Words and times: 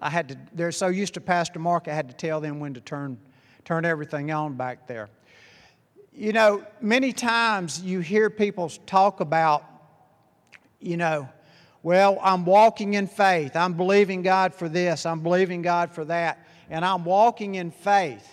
I 0.00 0.10
had 0.10 0.28
to, 0.28 0.38
they're 0.52 0.72
so 0.72 0.88
used 0.88 1.14
to 1.14 1.20
Pastor 1.20 1.58
Mark, 1.58 1.88
I 1.88 1.94
had 1.94 2.08
to 2.08 2.14
tell 2.14 2.40
them 2.40 2.60
when 2.60 2.74
to 2.74 2.80
turn, 2.80 3.18
turn 3.64 3.84
everything 3.84 4.30
on 4.30 4.54
back 4.54 4.86
there. 4.86 5.08
You 6.12 6.32
know, 6.32 6.64
many 6.80 7.12
times 7.12 7.80
you 7.82 8.00
hear 8.00 8.30
people 8.30 8.70
talk 8.86 9.20
about, 9.20 9.64
you 10.80 10.96
know, 10.96 11.28
well, 11.82 12.18
I'm 12.22 12.44
walking 12.44 12.94
in 12.94 13.06
faith. 13.06 13.54
I'm 13.54 13.74
believing 13.74 14.22
God 14.22 14.54
for 14.54 14.68
this. 14.68 15.06
I'm 15.06 15.20
believing 15.20 15.62
God 15.62 15.92
for 15.92 16.04
that. 16.06 16.46
And 16.68 16.84
I'm 16.84 17.04
walking 17.04 17.54
in 17.54 17.70
faith. 17.70 18.28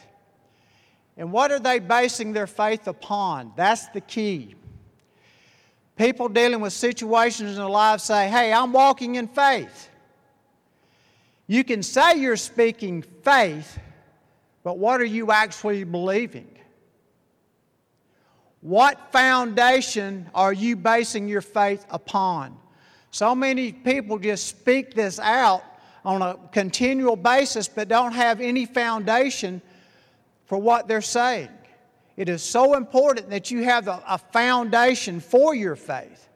And 1.18 1.32
what 1.32 1.52
are 1.52 1.60
they 1.60 1.80
basing 1.80 2.34
their 2.34 2.48
faith 2.48 2.88
upon? 2.88 3.54
That's 3.56 3.88
the 3.90 4.02
key. 4.02 4.56
People 5.96 6.28
dealing 6.30 6.62
with 6.62 6.74
situations 6.74 7.52
in 7.52 7.58
their 7.58 7.70
lives 7.70 8.04
say, 8.04 8.28
Hey, 8.28 8.52
I'm 8.52 8.74
walking 8.74 9.16
in 9.16 9.28
faith. 9.28 9.90
You 11.54 11.64
can 11.64 11.84
say 11.84 12.16
you're 12.16 12.36
speaking 12.36 13.04
faith, 13.22 13.78
but 14.64 14.80
what 14.80 15.00
are 15.00 15.06
you 15.06 15.32
actually 15.32 15.84
believing? 15.84 16.48
What 18.62 19.12
foundation 19.12 20.32
are 20.34 20.52
you 20.52 20.76
basing 20.76 21.28
your 21.28 21.42
faith 21.42 21.86
upon? 21.92 22.58
So 23.12 23.36
many 23.36 23.72
people 23.72 24.18
just 24.18 24.48
speak 24.48 24.96
this 24.96 25.20
out 25.20 25.64
on 26.04 26.24
a 26.24 26.40
continual 26.52 27.16
basis 27.16 27.68
but 27.68 27.88
don't 27.88 28.14
have 28.14 28.42
any 28.42 28.66
foundation 28.66 29.62
for 30.46 30.58
what 30.58 30.88
they're 30.88 31.02
saying. 31.02 31.50
It 32.18 32.30
is 32.30 32.42
so 32.42 32.74
important 32.74 33.30
that 33.30 33.52
you 33.52 33.64
have 33.64 33.88
a, 33.88 34.20
foundation 34.32 35.20
for 35.20 35.54
your 35.54 35.76
faith. 35.76 36.28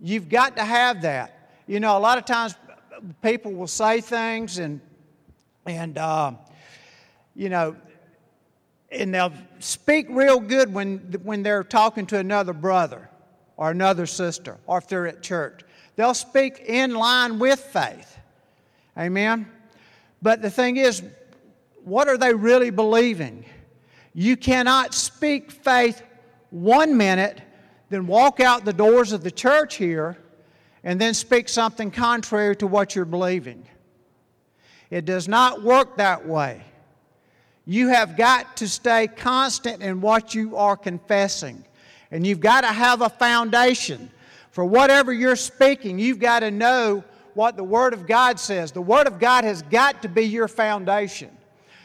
You've 0.00 0.28
got 0.28 0.56
to 0.56 0.64
have 0.64 1.02
that. 1.02 1.38
You 1.68 1.78
know, 1.78 1.96
a 1.96 2.00
lot 2.00 2.18
of 2.18 2.24
times 2.24 2.56
people 3.22 3.52
will 3.52 3.66
say 3.66 4.00
things 4.00 4.58
and, 4.58 4.80
and 5.66 5.98
uh, 5.98 6.32
you 7.34 7.48
know, 7.48 7.76
and 8.90 9.14
they'll 9.14 9.32
speak 9.58 10.06
real 10.10 10.38
good 10.38 10.72
when, 10.72 10.98
when 11.22 11.42
they're 11.42 11.64
talking 11.64 12.06
to 12.06 12.18
another 12.18 12.52
brother 12.52 13.08
or 13.56 13.70
another 13.70 14.06
sister, 14.06 14.58
or 14.66 14.78
if 14.78 14.88
they're 14.88 15.06
at 15.06 15.22
church. 15.22 15.62
They'll 15.96 16.14
speak 16.14 16.60
in 16.66 16.94
line 16.94 17.38
with 17.38 17.60
faith. 17.60 18.18
Amen? 18.98 19.50
But 20.20 20.42
the 20.42 20.50
thing 20.50 20.76
is, 20.76 21.02
what 21.84 22.08
are 22.08 22.18
they 22.18 22.34
really 22.34 22.70
believing? 22.70 23.44
You 24.14 24.36
cannot 24.36 24.94
speak 24.94 25.50
faith 25.50 26.02
one 26.50 26.96
minute, 26.96 27.40
then 27.88 28.06
walk 28.06 28.40
out 28.40 28.64
the 28.64 28.72
doors 28.72 29.12
of 29.12 29.22
the 29.22 29.30
church 29.30 29.76
here, 29.76 30.18
and 30.84 31.00
then 31.00 31.14
speak 31.14 31.48
something 31.48 31.90
contrary 31.90 32.56
to 32.56 32.66
what 32.66 32.94
you're 32.94 33.04
believing. 33.04 33.66
It 34.90 35.04
does 35.04 35.28
not 35.28 35.62
work 35.62 35.96
that 35.96 36.26
way. 36.26 36.62
You 37.64 37.88
have 37.88 38.16
got 38.16 38.56
to 38.58 38.68
stay 38.68 39.06
constant 39.06 39.82
in 39.82 40.00
what 40.00 40.34
you 40.34 40.56
are 40.56 40.76
confessing. 40.76 41.64
And 42.10 42.26
you've 42.26 42.40
got 42.40 42.62
to 42.62 42.66
have 42.66 43.00
a 43.00 43.08
foundation. 43.08 44.10
For 44.50 44.64
whatever 44.64 45.12
you're 45.12 45.36
speaking, 45.36 45.98
you've 45.98 46.18
got 46.18 46.40
to 46.40 46.50
know 46.50 47.04
what 47.34 47.56
the 47.56 47.64
Word 47.64 47.94
of 47.94 48.06
God 48.06 48.38
says. 48.38 48.72
The 48.72 48.82
Word 48.82 49.06
of 49.06 49.18
God 49.18 49.44
has 49.44 49.62
got 49.62 50.02
to 50.02 50.08
be 50.08 50.24
your 50.24 50.48
foundation. 50.48 51.30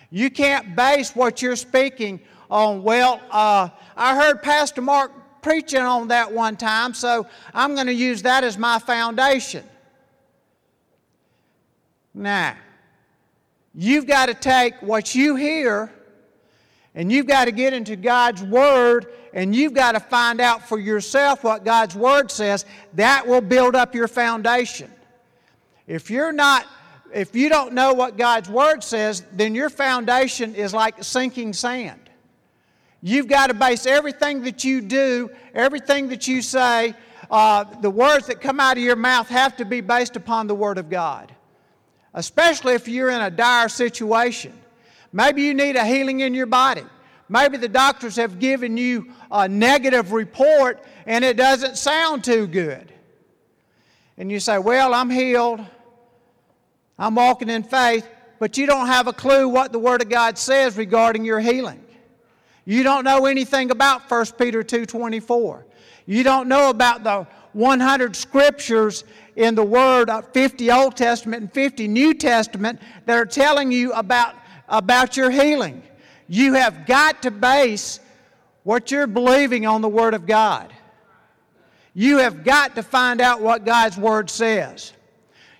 You 0.09 0.29
can't 0.29 0.75
base 0.75 1.15
what 1.15 1.41
you're 1.41 1.55
speaking 1.55 2.19
on, 2.49 2.83
well, 2.83 3.21
uh, 3.29 3.69
I 3.95 4.15
heard 4.15 4.41
Pastor 4.41 4.81
Mark 4.81 5.11
preaching 5.41 5.81
on 5.81 6.09
that 6.09 6.31
one 6.31 6.57
time, 6.57 6.93
so 6.93 7.27
I'm 7.53 7.75
going 7.75 7.87
to 7.87 7.93
use 7.93 8.23
that 8.23 8.43
as 8.43 8.57
my 8.57 8.79
foundation. 8.79 9.63
Now, 12.13 12.55
you've 13.75 14.07
got 14.07 14.27
to 14.27 14.33
take 14.33 14.81
what 14.81 15.13
you 15.13 15.35
hear 15.35 15.91
and 16.95 17.11
you've 17.11 17.27
got 17.27 17.45
to 17.45 17.51
get 17.51 17.73
into 17.73 17.95
God's 17.95 18.41
Word 18.41 19.13
and 19.33 19.55
you've 19.55 19.75
got 19.75 19.91
to 19.91 19.99
find 19.99 20.41
out 20.41 20.67
for 20.67 20.79
yourself 20.79 21.43
what 21.43 21.63
God's 21.63 21.95
Word 21.95 22.31
says. 22.31 22.65
That 22.95 23.27
will 23.27 23.41
build 23.41 23.75
up 23.75 23.93
your 23.93 24.07
foundation. 24.07 24.91
If 25.85 26.09
you're 26.09 26.31
not 26.31 26.65
if 27.13 27.35
you 27.35 27.49
don't 27.49 27.73
know 27.73 27.93
what 27.93 28.17
God's 28.17 28.49
Word 28.49 28.83
says, 28.83 29.23
then 29.31 29.55
your 29.55 29.69
foundation 29.69 30.55
is 30.55 30.73
like 30.73 31.03
sinking 31.03 31.53
sand. 31.53 32.06
You've 33.01 33.27
got 33.27 33.47
to 33.47 33.53
base 33.53 33.85
everything 33.85 34.41
that 34.43 34.63
you 34.63 34.81
do, 34.81 35.29
everything 35.53 36.09
that 36.09 36.27
you 36.27 36.41
say, 36.41 36.95
uh, 37.29 37.65
the 37.81 37.89
words 37.89 38.27
that 38.27 38.41
come 38.41 38.59
out 38.59 38.77
of 38.77 38.83
your 38.83 38.95
mouth 38.95 39.27
have 39.29 39.57
to 39.57 39.65
be 39.65 39.81
based 39.81 40.15
upon 40.15 40.47
the 40.47 40.55
Word 40.55 40.77
of 40.77 40.89
God, 40.89 41.33
especially 42.13 42.73
if 42.73 42.87
you're 42.87 43.09
in 43.09 43.21
a 43.21 43.29
dire 43.29 43.69
situation. 43.69 44.53
Maybe 45.11 45.43
you 45.43 45.53
need 45.53 45.75
a 45.75 45.85
healing 45.85 46.21
in 46.21 46.33
your 46.33 46.45
body. 46.45 46.83
Maybe 47.29 47.57
the 47.57 47.67
doctors 47.67 48.15
have 48.15 48.39
given 48.39 48.77
you 48.77 49.11
a 49.29 49.47
negative 49.47 50.13
report 50.13 50.81
and 51.05 51.25
it 51.25 51.35
doesn't 51.35 51.77
sound 51.77 52.23
too 52.23 52.47
good. 52.47 52.93
And 54.17 54.31
you 54.31 54.39
say, 54.39 54.57
Well, 54.57 54.93
I'm 54.93 55.09
healed. 55.09 55.63
I'm 56.99 57.15
walking 57.15 57.49
in 57.49 57.61
faith, 57.61 58.07
but 58.39 58.57
you 58.57 58.65
don't 58.65 58.87
have 58.87 59.07
a 59.07 59.13
clue 59.13 59.47
what 59.47 59.71
the 59.71 59.79
Word 59.79 60.01
of 60.01 60.09
God 60.09 60.37
says 60.37 60.77
regarding 60.77 61.25
your 61.25 61.39
healing. 61.39 61.83
You 62.67 62.83
don't 62.83 63.05
know 63.05 63.27
anything 63.27 63.71
about 63.71 64.11
1 64.11 64.25
Peter 64.37 64.61
2.24. 64.61 65.63
You 66.05 66.21
don't 66.21 66.49
know 66.49 66.69
about 66.69 67.01
the 67.01 67.25
100 67.53 68.13
scriptures 68.13 69.05
in 69.37 69.55
the 69.55 69.63
Word, 69.63 70.09
uh, 70.09 70.21
50 70.21 70.69
Old 70.69 70.97
Testament 70.97 71.43
and 71.43 71.53
50 71.53 71.87
New 71.87 72.13
Testament, 72.13 72.81
that 73.05 73.17
are 73.17 73.25
telling 73.25 73.71
you 73.71 73.93
about, 73.93 74.35
about 74.67 75.15
your 75.15 75.31
healing. 75.31 75.81
You 76.27 76.55
have 76.55 76.85
got 76.85 77.21
to 77.21 77.31
base 77.31 78.01
what 78.63 78.91
you're 78.91 79.07
believing 79.07 79.65
on 79.65 79.81
the 79.81 79.87
Word 79.87 80.13
of 80.13 80.25
God. 80.25 80.73
You 81.93 82.17
have 82.17 82.43
got 82.43 82.75
to 82.75 82.83
find 82.83 83.21
out 83.21 83.39
what 83.39 83.63
God's 83.63 83.95
Word 83.95 84.29
says. 84.29 84.91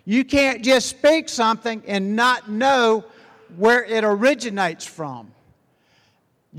You 0.03 0.25
can't 0.25 0.61
just 0.61 0.89
speak 0.89 1.29
something 1.29 1.83
and 1.87 2.17
not 2.17 2.49
know 2.49 3.05
where 3.55 3.85
it 3.85 4.03
originates 4.03 4.85
from. 4.85 5.31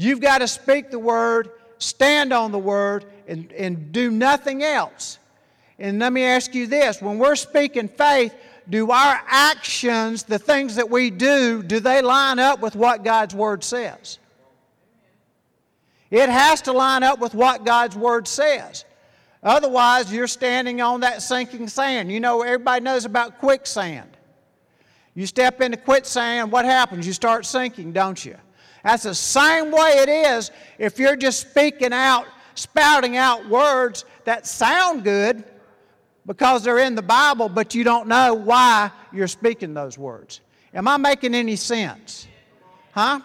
You've 0.00 0.20
got 0.20 0.38
to 0.38 0.46
speak 0.46 0.92
the 0.92 0.98
word, 1.00 1.50
stand 1.78 2.32
on 2.32 2.52
the 2.52 2.58
word, 2.58 3.04
and, 3.26 3.50
and 3.50 3.90
do 3.90 4.12
nothing 4.12 4.62
else. 4.62 5.18
And 5.76 5.98
let 5.98 6.12
me 6.12 6.22
ask 6.22 6.54
you 6.54 6.68
this 6.68 7.02
when 7.02 7.18
we're 7.18 7.34
speaking 7.34 7.88
faith, 7.88 8.32
do 8.70 8.92
our 8.92 9.20
actions, 9.26 10.22
the 10.22 10.38
things 10.38 10.76
that 10.76 10.88
we 10.88 11.10
do, 11.10 11.64
do 11.64 11.80
they 11.80 12.00
line 12.00 12.38
up 12.38 12.60
with 12.60 12.76
what 12.76 13.02
God's 13.02 13.34
Word 13.34 13.64
says? 13.64 14.20
It 16.12 16.28
has 16.28 16.62
to 16.62 16.72
line 16.72 17.02
up 17.02 17.18
with 17.18 17.34
what 17.34 17.64
God's 17.64 17.96
Word 17.96 18.28
says. 18.28 18.84
Otherwise, 19.42 20.12
you're 20.12 20.28
standing 20.28 20.80
on 20.80 21.00
that 21.00 21.22
sinking 21.22 21.66
sand. 21.66 22.12
You 22.12 22.20
know, 22.20 22.42
everybody 22.42 22.84
knows 22.84 23.04
about 23.04 23.40
quicksand. 23.40 24.16
You 25.16 25.26
step 25.26 25.60
into 25.60 25.76
quicksand, 25.76 26.52
what 26.52 26.64
happens? 26.64 27.04
You 27.04 27.12
start 27.12 27.46
sinking, 27.46 27.92
don't 27.92 28.24
you? 28.24 28.36
That's 28.84 29.02
the 29.02 29.14
same 29.14 29.70
way 29.70 29.98
it 29.98 30.08
is 30.08 30.50
if 30.78 30.98
you're 30.98 31.16
just 31.16 31.50
speaking 31.50 31.92
out, 31.92 32.26
spouting 32.54 33.16
out 33.16 33.48
words 33.48 34.04
that 34.24 34.46
sound 34.46 35.04
good 35.04 35.44
because 36.26 36.62
they're 36.62 36.78
in 36.78 36.94
the 36.94 37.02
Bible, 37.02 37.48
but 37.48 37.74
you 37.74 37.84
don't 37.84 38.06
know 38.06 38.34
why 38.34 38.90
you're 39.12 39.28
speaking 39.28 39.74
those 39.74 39.96
words. 39.96 40.40
Am 40.74 40.86
I 40.86 40.96
making 40.96 41.34
any 41.34 41.56
sense? 41.56 42.28
Huh? 42.92 43.20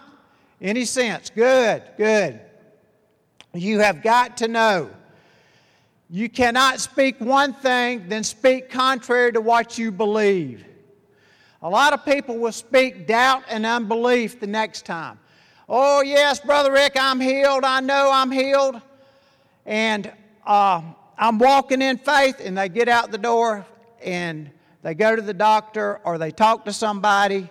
Any 0.60 0.84
sense? 0.84 1.30
Good, 1.30 1.82
good. 1.96 2.40
You 3.52 3.80
have 3.80 4.02
got 4.02 4.38
to 4.38 4.48
know 4.48 4.90
you 6.10 6.28
cannot 6.28 6.80
speak 6.80 7.20
one 7.20 7.52
thing, 7.52 8.08
then 8.08 8.24
speak 8.24 8.70
contrary 8.70 9.32
to 9.32 9.40
what 9.40 9.78
you 9.78 9.90
believe. 9.90 10.64
A 11.62 11.68
lot 11.68 11.92
of 11.92 12.04
people 12.04 12.38
will 12.38 12.52
speak 12.52 13.06
doubt 13.06 13.42
and 13.48 13.64
unbelief 13.64 14.38
the 14.38 14.46
next 14.46 14.84
time. 14.84 15.18
Oh, 15.68 16.02
yes, 16.02 16.40
Brother 16.40 16.72
Rick, 16.72 16.92
I'm 17.00 17.20
healed. 17.20 17.64
I 17.64 17.80
know 17.80 18.10
I'm 18.12 18.30
healed. 18.30 18.80
And 19.64 20.12
uh, 20.46 20.82
I'm 21.16 21.38
walking 21.38 21.80
in 21.80 21.96
faith. 21.96 22.40
And 22.44 22.58
they 22.58 22.68
get 22.68 22.88
out 22.88 23.10
the 23.10 23.18
door 23.18 23.64
and 24.02 24.50
they 24.82 24.94
go 24.94 25.16
to 25.16 25.22
the 25.22 25.32
doctor 25.32 26.00
or 26.04 26.18
they 26.18 26.30
talk 26.30 26.66
to 26.66 26.72
somebody 26.72 27.48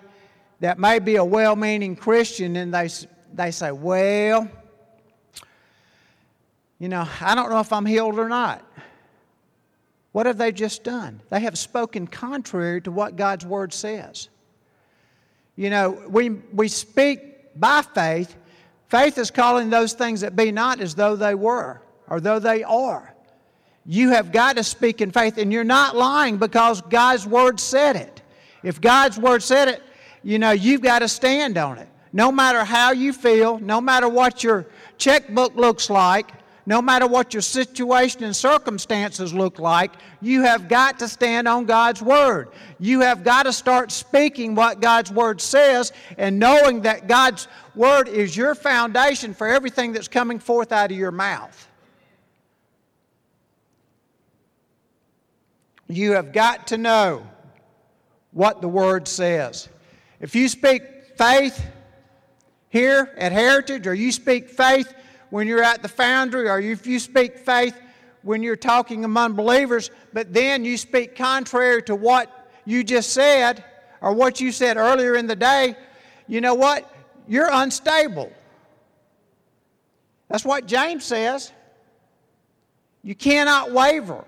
that 0.60 0.78
may 0.78 1.00
be 1.00 1.16
a 1.16 1.26
well 1.26 1.56
meaning 1.56 1.96
Christian 1.96 2.56
and 2.56 2.72
they, 2.72 2.88
they 3.34 3.50
say, 3.50 3.72
Well, 3.72 4.48
you 6.78 6.90
know, 6.90 7.08
I 7.20 7.34
don't 7.34 7.50
know 7.50 7.62
if 7.62 7.74
I'm 7.74 7.86
healed 7.86 8.20
or 8.20 8.30
not. 8.30 8.64
What 10.12 10.28
have 10.28 10.38
they 10.38 10.52
just 10.52 10.84
done? 10.84 11.20
They 11.32 11.40
have 11.40 11.58
spoken 11.58 12.06
contrary 12.06 12.80
to 12.84 12.92
what 12.92 13.16
God's 13.16 13.46
Word 13.46 13.74
says. 13.74 14.30
You 15.56 15.72
know, 15.72 15.90
we, 16.08 16.30
we 16.30 16.68
speak 16.68 17.33
by 17.56 17.82
faith. 17.82 18.36
Faith 18.90 19.18
is 19.18 19.32
calling 19.32 19.70
those 19.70 19.94
things 19.94 20.22
that 20.22 20.36
be 20.36 20.52
not 20.52 20.80
as 20.80 20.96
though 20.96 21.16
they 21.16 21.36
were 21.36 21.82
or 22.08 22.20
though 22.20 22.40
they 22.40 22.64
are. 22.64 23.14
You 23.86 24.12
have 24.12 24.32
got 24.32 24.56
to 24.58 24.64
speak 24.64 25.02
in 25.02 25.12
faith, 25.12 25.38
and 25.38 25.52
you're 25.52 25.64
not 25.64 25.96
lying 25.96 26.38
because 26.38 26.82
God's 26.82 27.28
Word 27.28 27.60
said 27.60 27.96
it. 27.96 28.22
If 28.62 28.80
God's 28.80 29.18
Word 29.18 29.44
said 29.44 29.68
it, 29.68 29.84
you 30.24 30.40
know, 30.40 30.52
you've 30.52 30.82
got 30.82 31.00
to 31.00 31.08
stand 31.08 31.58
on 31.58 31.78
it. 31.78 31.90
No 32.14 32.32
matter 32.32 32.64
how 32.64 32.92
you 32.92 33.12
feel, 33.12 33.60
no 33.60 33.82
matter 33.82 34.08
what 34.08 34.44
your 34.44 34.68
checkbook 34.98 35.56
looks 35.56 35.90
like, 35.90 36.32
no 36.66 36.82
matter 36.82 37.08
what 37.08 37.34
your 37.34 37.42
situation 37.42 38.24
and 38.24 38.36
circumstances 38.36 39.34
look 39.34 39.60
like, 39.60 39.92
you 40.22 40.44
have 40.44 40.70
got 40.70 41.00
to 41.00 41.08
stand 41.08 41.48
on 41.48 41.66
God's 41.66 42.02
Word. 42.02 42.50
You 42.80 43.02
have 43.02 43.24
got 43.24 43.44
to 43.44 43.54
start 43.54 43.92
speaking 43.92 44.56
what 44.56 44.80
God's 44.80 45.12
Word 45.12 45.42
says 45.42 45.92
and 46.18 46.40
knowing 46.40 46.82
that 46.82 47.08
God's 47.08 47.48
Word 47.76 48.08
is 48.08 48.36
your 48.38 48.56
foundation 48.56 49.34
for 49.34 49.48
everything 49.48 49.92
that's 49.92 50.08
coming 50.08 50.40
forth 50.40 50.72
out 50.72 50.92
of 50.92 50.98
your 50.98 51.12
mouth. 51.12 51.68
You 55.90 56.14
have 56.14 56.32
got 56.32 56.68
to 56.68 56.78
know 56.78 57.28
what 58.32 58.62
the 58.62 58.70
Word 58.70 59.08
says. 59.08 59.68
If 60.22 60.34
you 60.34 60.48
speak 60.48 60.82
faith 61.18 61.62
here 62.70 63.14
at 63.18 63.34
Heritage, 63.34 63.86
or 63.86 63.94
you 63.94 64.12
speak 64.12 64.50
faith 64.50 64.94
when 65.34 65.48
you're 65.48 65.64
at 65.64 65.82
the 65.82 65.88
foundry, 65.88 66.48
or 66.48 66.60
if 66.60 66.86
you 66.86 67.00
speak 67.00 67.40
faith 67.40 67.76
when 68.22 68.44
you're 68.44 68.56
talking 68.56 69.04
among 69.04 69.34
believers, 69.34 69.90
but 70.14 70.32
then 70.32 70.64
you 70.64 70.78
speak 70.78 71.16
contrary 71.16 71.82
to 71.82 71.96
what 71.96 72.52
you 72.66 72.84
just 72.84 73.10
said 73.10 73.66
or 74.00 74.14
what 74.14 74.40
you 74.40 74.52
said 74.52 74.78
earlier 74.78 75.16
in 75.16 75.26
the 75.26 75.36
day, 75.36 75.76
you 76.28 76.40
know 76.40 76.54
what? 76.54 76.88
You're 77.28 77.50
unstable. 77.52 78.32
That's 80.30 80.46
what 80.46 80.68
James 80.68 81.04
says. 81.04 81.52
You 83.02 83.16
cannot 83.16 83.72
waver. 83.72 84.24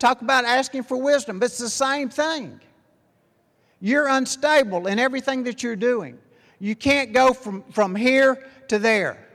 Talk 0.00 0.22
about 0.22 0.44
asking 0.44 0.82
for 0.82 0.96
wisdom, 0.96 1.38
but 1.38 1.44
it's 1.44 1.58
the 1.58 1.70
same 1.70 2.08
thing. 2.08 2.60
You're 3.80 4.08
unstable 4.08 4.88
in 4.88 4.98
everything 4.98 5.44
that 5.44 5.62
you're 5.62 5.76
doing. 5.76 6.18
You 6.58 6.74
can't 6.74 7.12
go 7.12 7.32
from, 7.32 7.62
from 7.70 7.94
here 7.94 8.44
to 8.66 8.80
there. 8.80 9.25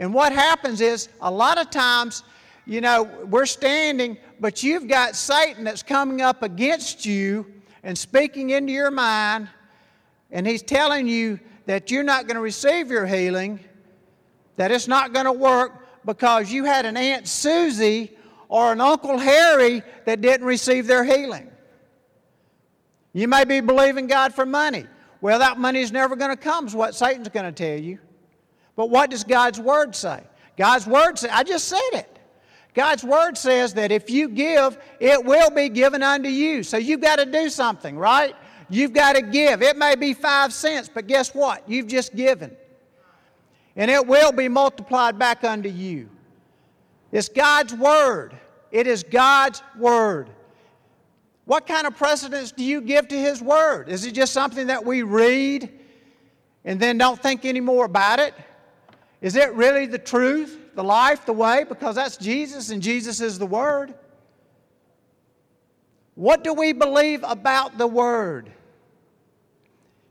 And 0.00 0.14
what 0.14 0.32
happens 0.32 0.80
is, 0.80 1.10
a 1.20 1.30
lot 1.30 1.58
of 1.58 1.68
times, 1.68 2.24
you 2.64 2.80
know, 2.80 3.02
we're 3.26 3.44
standing, 3.44 4.16
but 4.40 4.62
you've 4.62 4.88
got 4.88 5.14
Satan 5.14 5.62
that's 5.62 5.82
coming 5.82 6.22
up 6.22 6.42
against 6.42 7.04
you 7.04 7.44
and 7.82 7.96
speaking 7.98 8.48
into 8.48 8.72
your 8.72 8.90
mind, 8.90 9.50
and 10.30 10.46
he's 10.46 10.62
telling 10.62 11.06
you 11.06 11.38
that 11.66 11.90
you're 11.90 12.02
not 12.02 12.26
going 12.26 12.36
to 12.36 12.40
receive 12.40 12.90
your 12.90 13.04
healing, 13.04 13.60
that 14.56 14.72
it's 14.72 14.88
not 14.88 15.12
going 15.12 15.26
to 15.26 15.32
work 15.32 16.04
because 16.06 16.50
you 16.50 16.64
had 16.64 16.86
an 16.86 16.96
Aunt 16.96 17.28
Susie 17.28 18.16
or 18.48 18.72
an 18.72 18.80
Uncle 18.80 19.18
Harry 19.18 19.82
that 20.06 20.22
didn't 20.22 20.46
receive 20.46 20.86
their 20.86 21.04
healing. 21.04 21.50
You 23.12 23.28
may 23.28 23.44
be 23.44 23.60
believing 23.60 24.06
God 24.06 24.32
for 24.32 24.46
money. 24.46 24.86
Well, 25.20 25.40
that 25.40 25.58
money 25.58 25.80
is 25.82 25.92
never 25.92 26.16
going 26.16 26.30
to 26.30 26.42
come, 26.42 26.66
is 26.66 26.74
what 26.74 26.94
Satan's 26.94 27.28
going 27.28 27.52
to 27.52 27.52
tell 27.52 27.78
you. 27.78 27.98
But 28.80 28.88
what 28.88 29.10
does 29.10 29.24
God's 29.24 29.60
Word 29.60 29.94
say? 29.94 30.22
God's 30.56 30.86
Word 30.86 31.18
says, 31.18 31.28
I 31.34 31.42
just 31.42 31.68
said 31.68 31.90
it. 31.92 32.18
God's 32.72 33.04
Word 33.04 33.36
says 33.36 33.74
that 33.74 33.92
if 33.92 34.08
you 34.08 34.26
give, 34.26 34.78
it 35.00 35.22
will 35.22 35.50
be 35.50 35.68
given 35.68 36.02
unto 36.02 36.30
you. 36.30 36.62
So 36.62 36.78
you've 36.78 37.02
got 37.02 37.16
to 37.16 37.26
do 37.26 37.50
something, 37.50 37.98
right? 37.98 38.34
You've 38.70 38.94
got 38.94 39.16
to 39.16 39.20
give. 39.20 39.60
It 39.60 39.76
may 39.76 39.96
be 39.96 40.14
five 40.14 40.54
cents, 40.54 40.88
but 40.88 41.06
guess 41.06 41.34
what? 41.34 41.68
You've 41.68 41.88
just 41.88 42.16
given. 42.16 42.56
And 43.76 43.90
it 43.90 44.06
will 44.06 44.32
be 44.32 44.48
multiplied 44.48 45.18
back 45.18 45.44
unto 45.44 45.68
you. 45.68 46.08
It's 47.12 47.28
God's 47.28 47.74
Word. 47.74 48.34
It 48.70 48.86
is 48.86 49.02
God's 49.02 49.62
Word. 49.76 50.30
What 51.44 51.66
kind 51.66 51.86
of 51.86 51.98
precedence 51.98 52.50
do 52.50 52.64
you 52.64 52.80
give 52.80 53.08
to 53.08 53.18
His 53.18 53.42
Word? 53.42 53.90
Is 53.90 54.06
it 54.06 54.12
just 54.12 54.32
something 54.32 54.68
that 54.68 54.86
we 54.86 55.02
read 55.02 55.70
and 56.64 56.80
then 56.80 56.96
don't 56.96 57.22
think 57.22 57.44
any 57.44 57.60
more 57.60 57.84
about 57.84 58.20
it? 58.20 58.32
Is 59.20 59.36
it 59.36 59.52
really 59.54 59.86
the 59.86 59.98
truth, 59.98 60.58
the 60.74 60.84
life, 60.84 61.26
the 61.26 61.32
way? 61.32 61.64
Because 61.68 61.94
that's 61.94 62.16
Jesus 62.16 62.70
and 62.70 62.82
Jesus 62.82 63.20
is 63.20 63.38
the 63.38 63.46
Word. 63.46 63.94
What 66.14 66.44
do 66.44 66.54
we 66.54 66.72
believe 66.72 67.22
about 67.22 67.78
the 67.78 67.86
Word? 67.86 68.52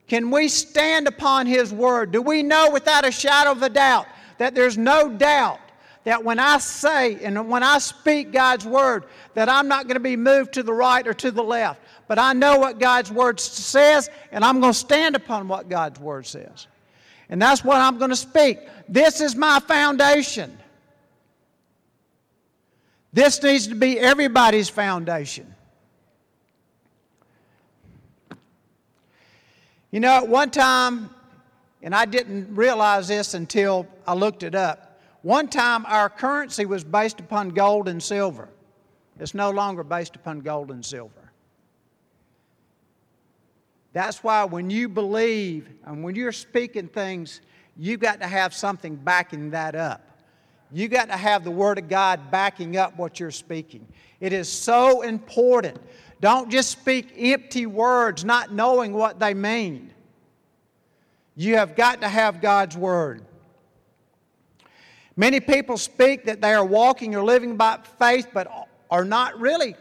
Can 0.08 0.32
we 0.32 0.48
stand 0.48 1.08
upon 1.08 1.46
His 1.46 1.74
Word? 1.74 2.12
Do 2.12 2.22
we 2.22 2.44
know 2.44 2.72
without 2.72 3.06
a 3.06 3.12
shadow 3.12 3.52
of 3.52 3.62
a 3.64 3.70
doubt 3.70 4.08
that 4.38 4.56
there's 4.56 4.78
no 4.78 5.10
doubt 5.10 5.60
that 6.04 6.24
when 6.24 6.40
I 6.40 6.58
say 6.60 7.24
and 7.24 7.50
when 7.50 7.62
I 7.62 7.78
speak 7.78 8.32
God's 8.32 8.66
Word, 8.66 9.06
that 9.34 9.50
I'm 9.50 9.68
not 9.68 9.86
going 9.86 9.96
to 9.96 10.00
be 10.00 10.16
moved 10.16 10.54
to 10.54 10.64
the 10.64 10.74
right 10.74 11.08
or 11.08 11.14
to 11.16 11.30
the 11.30 11.44
left, 11.44 11.82
but 12.08 12.18
I 12.18 12.34
know 12.34 12.58
what 12.58 12.80
God's 12.80 13.12
Word 13.12 13.40
says 13.40 14.10
and 14.32 14.44
I'm 14.44 14.60
going 14.60 14.74
to 14.74 14.80
stand 14.80 15.16
upon 15.16 15.48
what 15.48 15.70
God's 15.70 16.00
Word 16.00 16.26
says. 16.26 16.68
And 17.30 17.42
that's 17.42 17.64
what 17.64 17.78
I'm 17.78 17.98
going 17.98 18.10
to 18.10 18.16
speak. 18.16 18.60
This 18.88 19.22
is 19.22 19.36
my 19.36 19.60
foundation. 19.60 20.58
This 23.14 23.42
needs 23.42 23.68
to 23.68 23.76
be 23.76 24.00
everybody's 24.00 24.70
foundation. 24.70 25.54
You 29.92 30.00
know, 30.00 30.18
at 30.18 30.28
one 30.28 30.52
time, 30.52 31.10
and 31.82 31.96
I 31.96 32.06
didn't 32.06 32.54
realize 32.54 33.08
this 33.08 33.34
until 33.34 33.88
I 34.06 34.14
looked 34.14 34.44
it 34.44 34.54
up, 34.54 35.02
one 35.22 35.48
time 35.48 35.86
our 35.88 36.10
currency 36.10 36.66
was 36.66 36.84
based 36.84 37.20
upon 37.20 37.50
gold 37.50 37.88
and 37.88 38.02
silver. 38.02 38.50
It's 39.20 39.34
no 39.34 39.50
longer 39.50 39.84
based 39.84 40.16
upon 40.16 40.42
gold 40.42 40.72
and 40.72 40.86
silver. 40.86 41.29
That's 44.00 44.24
why 44.24 44.46
when 44.46 44.70
you 44.70 44.88
believe 44.88 45.68
and 45.84 46.02
when 46.06 46.16
you're 46.16 46.32
speaking 46.32 46.88
things, 46.88 47.42
you've 47.76 48.00
got 48.00 48.22
to 48.22 48.28
have 48.28 48.54
something 48.54 48.96
backing 48.96 49.50
that 49.50 49.76
up. 49.76 50.22
You've 50.72 50.92
got 50.92 51.10
to 51.10 51.18
have 51.18 51.44
the 51.44 51.52
Word 51.52 51.78
of 51.80 51.90
God 51.90 52.32
backing 52.32 52.78
up 52.78 52.98
what 52.98 53.20
you're 53.20 53.30
speaking. 53.30 53.86
It 54.22 54.32
is 54.32 54.50
so 54.50 55.02
important. 55.02 55.82
Don't 56.22 56.50
just 56.50 56.72
speak 56.72 57.12
empty 57.18 57.66
words, 57.66 58.24
not 58.24 58.54
knowing 58.54 58.94
what 58.94 59.20
they 59.20 59.34
mean. 59.34 59.92
You 61.36 61.58
have 61.58 61.76
got 61.76 62.00
to 62.00 62.08
have 62.08 62.40
God's 62.40 62.78
Word. 62.78 63.26
Many 65.18 65.42
people 65.42 65.78
speak 65.78 66.24
that 66.24 66.40
they 66.40 66.54
are 66.54 66.64
walking 66.64 67.18
or 67.18 67.24
living 67.26 67.58
by 67.58 67.80
faith, 68.00 68.30
but 68.34 68.50
are 68.90 69.04
not 69.04 69.38
really 69.42 69.76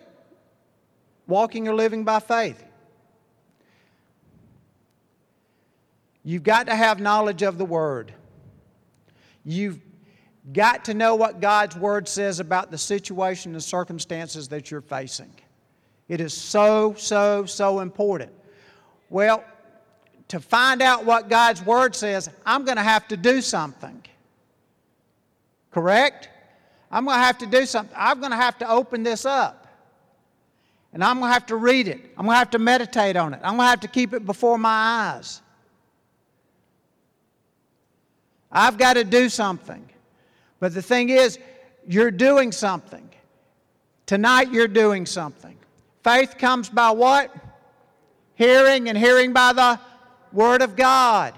walking 1.29 1.69
or 1.69 1.75
living 1.76 2.03
by 2.03 2.19
faith. 2.19 2.64
You've 6.28 6.42
got 6.42 6.66
to 6.66 6.75
have 6.75 7.00
knowledge 7.00 7.40
of 7.40 7.56
the 7.56 7.64
Word. 7.64 8.12
You've 9.47 9.80
got 10.52 10.85
to 10.85 10.92
know 10.92 11.14
what 11.14 11.40
God's 11.40 11.75
Word 11.75 12.06
says 12.06 12.38
about 12.38 12.70
the 12.70 12.76
situation 12.76 13.54
and 13.54 13.64
circumstances 13.64 14.47
that 14.49 14.70
you're 14.70 14.82
facing. 14.82 15.32
It 16.06 16.20
is 16.20 16.35
so, 16.35 16.94
so, 16.99 17.47
so 17.47 17.80
important. 17.80 18.30
Well, 19.08 19.42
to 20.28 20.38
find 20.38 20.82
out 20.82 21.06
what 21.06 21.30
God's 21.30 21.64
Word 21.64 21.97
says, 21.97 22.28
I'm 22.44 22.66
going 22.66 22.76
to 22.76 22.82
have 22.82 23.08
to 23.08 23.16
do 23.16 23.40
something. 23.40 24.02
Correct? 25.70 26.28
I'm 26.90 27.06
going 27.06 27.16
to 27.16 27.25
have 27.25 27.38
to 27.38 27.47
do 27.47 27.64
something. 27.64 27.97
I'm 27.99 28.20
going 28.20 28.32
to 28.32 28.37
have 28.37 28.58
to 28.58 28.68
open 28.68 29.02
this 29.02 29.25
up. 29.25 29.66
And 30.92 31.02
I'm 31.02 31.20
going 31.20 31.30
to 31.30 31.32
have 31.32 31.47
to 31.47 31.56
read 31.56 31.88
it. 31.88 32.02
I'm 32.18 32.26
going 32.26 32.35
to 32.35 32.38
have 32.38 32.50
to 32.50 32.58
meditate 32.58 33.16
on 33.16 33.32
it. 33.32 33.40
I'm 33.42 33.56
going 33.56 33.64
to 33.64 33.70
have 33.70 33.80
to 33.80 33.88
keep 33.88 34.12
it 34.12 34.26
before 34.26 34.58
my 34.58 35.14
eyes. 35.14 35.40
I've 38.50 38.78
got 38.78 38.95
to 38.95 39.05
do 39.05 39.28
something. 39.28 39.88
But 40.61 40.75
the 40.75 40.83
thing 40.83 41.11
is, 41.11 41.38
you're 41.87 42.11
doing 42.11 42.52
something. 42.52 43.09
Tonight, 44.07 44.52
you're 44.52 44.69
doing 44.69 45.07
something. 45.07 45.57
Faith 46.02 46.37
comes 46.38 46.69
by 46.69 46.90
what? 46.90 47.35
Hearing, 48.35 48.88
and 48.88 48.97
hearing 48.97 49.33
by 49.33 49.52
the 49.52 49.81
Word 50.33 50.62
of 50.62 50.76
God. 50.76 51.35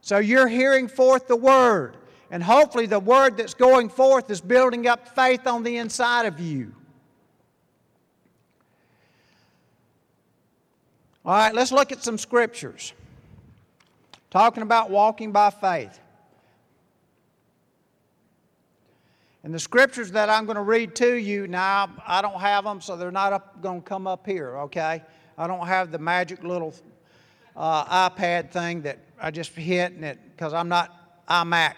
So 0.00 0.18
you're 0.18 0.48
hearing 0.48 0.88
forth 0.88 1.26
the 1.26 1.36
Word. 1.36 1.96
And 2.30 2.42
hopefully, 2.42 2.86
the 2.86 3.00
Word 3.00 3.36
that's 3.36 3.54
going 3.54 3.88
forth 3.88 4.30
is 4.30 4.40
building 4.40 4.86
up 4.86 5.14
faith 5.14 5.46
on 5.46 5.62
the 5.62 5.76
inside 5.78 6.26
of 6.26 6.40
you. 6.40 6.74
All 11.24 11.34
right, 11.34 11.54
let's 11.54 11.72
look 11.72 11.90
at 11.90 12.04
some 12.04 12.18
scriptures. 12.18 12.92
Talking 14.30 14.62
about 14.62 14.90
walking 14.90 15.32
by 15.32 15.50
faith. 15.50 15.98
And 19.44 19.52
the 19.52 19.60
scriptures 19.60 20.10
that 20.12 20.30
I'm 20.30 20.46
going 20.46 20.56
to 20.56 20.62
read 20.62 20.94
to 20.96 21.14
you 21.16 21.46
now, 21.46 21.90
I 22.06 22.22
don't 22.22 22.40
have 22.40 22.64
them, 22.64 22.80
so 22.80 22.96
they're 22.96 23.12
not 23.12 23.34
up, 23.34 23.60
going 23.60 23.82
to 23.82 23.86
come 23.86 24.06
up 24.06 24.26
here, 24.26 24.56
okay? 24.60 25.02
I 25.36 25.46
don't 25.46 25.66
have 25.66 25.92
the 25.92 25.98
magic 25.98 26.42
little 26.42 26.74
uh, 27.54 28.08
iPad 28.08 28.50
thing 28.50 28.80
that 28.82 29.00
I 29.20 29.30
just 29.30 29.50
hit 29.50 29.92
and 29.92 30.02
it, 30.02 30.18
because 30.34 30.54
I'm 30.54 30.70
not 30.70 31.26
iMac 31.28 31.74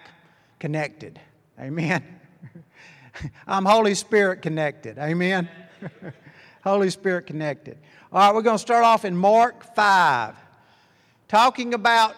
connected. 0.60 1.18
Amen. 1.58 2.04
I'm 3.48 3.64
Holy 3.64 3.96
Spirit 3.96 4.42
connected. 4.42 4.96
Amen. 4.98 5.48
Holy 6.62 6.90
Spirit 6.90 7.26
connected. 7.26 7.78
All 8.12 8.20
right, 8.20 8.32
we're 8.32 8.42
going 8.42 8.58
to 8.58 8.62
start 8.62 8.84
off 8.84 9.04
in 9.04 9.16
Mark 9.16 9.74
5, 9.74 10.36
talking 11.26 11.74
about 11.74 12.14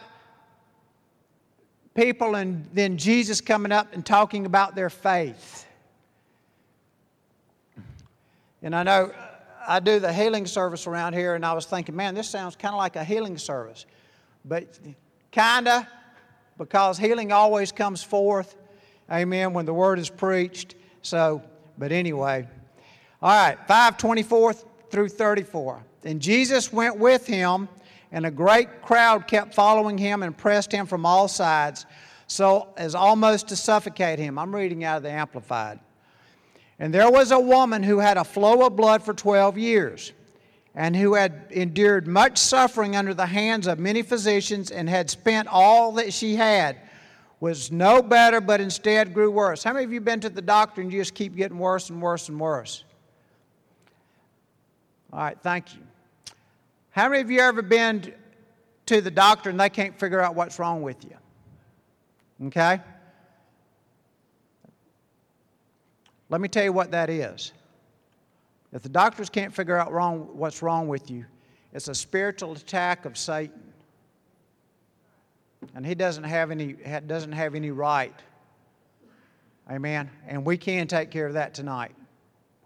people 1.98 2.36
and 2.36 2.64
then 2.72 2.96
Jesus 2.96 3.40
coming 3.40 3.72
up 3.72 3.92
and 3.92 4.06
talking 4.06 4.46
about 4.46 4.76
their 4.76 4.88
faith. 4.88 5.66
And 8.62 8.74
I 8.74 8.84
know 8.84 9.10
I 9.66 9.80
do 9.80 9.98
the 9.98 10.12
healing 10.12 10.46
service 10.46 10.86
around 10.86 11.14
here, 11.14 11.34
and 11.34 11.44
I 11.44 11.52
was 11.54 11.66
thinking, 11.66 11.96
man, 11.96 12.14
this 12.14 12.28
sounds 12.28 12.54
kind 12.54 12.72
of 12.72 12.78
like 12.78 12.94
a 12.94 13.02
healing 13.02 13.36
service. 13.36 13.84
But 14.44 14.78
kind 15.32 15.66
of, 15.66 15.86
because 16.56 16.98
healing 16.98 17.32
always 17.32 17.72
comes 17.72 18.00
forth, 18.00 18.54
amen, 19.10 19.52
when 19.52 19.66
the 19.66 19.74
word 19.74 19.98
is 19.98 20.08
preached. 20.08 20.76
So, 21.02 21.42
but 21.78 21.90
anyway. 21.90 22.46
All 23.20 23.30
right, 23.30 23.58
524 23.66 24.52
through 24.90 25.08
34. 25.08 25.82
And 26.04 26.22
Jesus 26.22 26.72
went 26.72 26.96
with 26.96 27.26
him, 27.26 27.68
and 28.12 28.24
a 28.24 28.30
great 28.30 28.82
crowd 28.82 29.26
kept 29.26 29.54
following 29.54 29.98
him 29.98 30.22
and 30.22 30.36
pressed 30.36 30.72
him 30.72 30.86
from 30.86 31.04
all 31.04 31.28
sides, 31.28 31.86
so 32.26 32.68
as 32.76 32.94
almost 32.94 33.48
to 33.48 33.56
suffocate 33.56 34.18
him. 34.18 34.38
I'm 34.38 34.54
reading 34.54 34.84
out 34.84 34.98
of 34.98 35.02
the 35.02 35.10
Amplified. 35.10 35.80
And 36.78 36.94
there 36.94 37.10
was 37.10 37.32
a 37.32 37.40
woman 37.40 37.82
who 37.82 37.98
had 37.98 38.16
a 38.16 38.24
flow 38.24 38.66
of 38.66 38.76
blood 38.76 39.02
for 39.02 39.12
12 39.12 39.58
years, 39.58 40.12
and 40.74 40.94
who 40.94 41.14
had 41.14 41.46
endured 41.50 42.06
much 42.06 42.38
suffering 42.38 42.94
under 42.94 43.12
the 43.12 43.26
hands 43.26 43.66
of 43.66 43.78
many 43.78 44.02
physicians, 44.02 44.70
and 44.70 44.88
had 44.88 45.10
spent 45.10 45.48
all 45.48 45.92
that 45.92 46.12
she 46.12 46.36
had, 46.36 46.76
was 47.40 47.70
no 47.70 48.02
better, 48.02 48.40
but 48.40 48.60
instead 48.60 49.14
grew 49.14 49.30
worse. 49.30 49.62
How 49.62 49.72
many 49.72 49.84
of 49.84 49.92
you 49.92 50.00
been 50.00 50.20
to 50.20 50.28
the 50.28 50.42
doctor 50.42 50.80
and 50.80 50.92
you 50.92 51.00
just 51.00 51.14
keep 51.14 51.36
getting 51.36 51.58
worse 51.58 51.90
and 51.90 52.02
worse 52.02 52.28
and 52.28 52.38
worse? 52.38 52.84
All 55.12 55.20
right, 55.20 55.38
thank 55.40 55.74
you. 55.74 55.80
How 56.98 57.08
many 57.08 57.20
of 57.20 57.30
you 57.30 57.38
ever 57.38 57.62
been 57.62 58.12
to 58.86 59.00
the 59.00 59.10
doctor 59.12 59.50
and 59.50 59.60
they 59.60 59.70
can't 59.70 59.96
figure 59.96 60.20
out 60.20 60.34
what's 60.34 60.58
wrong 60.58 60.82
with 60.82 61.04
you? 61.04 61.16
Okay? 62.48 62.80
Let 66.28 66.40
me 66.40 66.48
tell 66.48 66.64
you 66.64 66.72
what 66.72 66.90
that 66.90 67.08
is. 67.08 67.52
If 68.72 68.82
the 68.82 68.88
doctors 68.88 69.30
can't 69.30 69.54
figure 69.54 69.76
out 69.76 69.92
wrong, 69.92 70.28
what's 70.32 70.60
wrong 70.60 70.88
with 70.88 71.08
you, 71.08 71.24
it's 71.72 71.86
a 71.86 71.94
spiritual 71.94 72.50
attack 72.54 73.04
of 73.04 73.16
Satan. 73.16 73.72
And 75.76 75.86
he 75.86 75.94
doesn't 75.94 76.24
have 76.24 76.50
any, 76.50 76.72
doesn't 77.06 77.30
have 77.30 77.54
any 77.54 77.70
right. 77.70 78.20
Amen. 79.70 80.10
And 80.26 80.44
we 80.44 80.56
can 80.56 80.88
take 80.88 81.12
care 81.12 81.28
of 81.28 81.34
that 81.34 81.54
tonight 81.54 81.94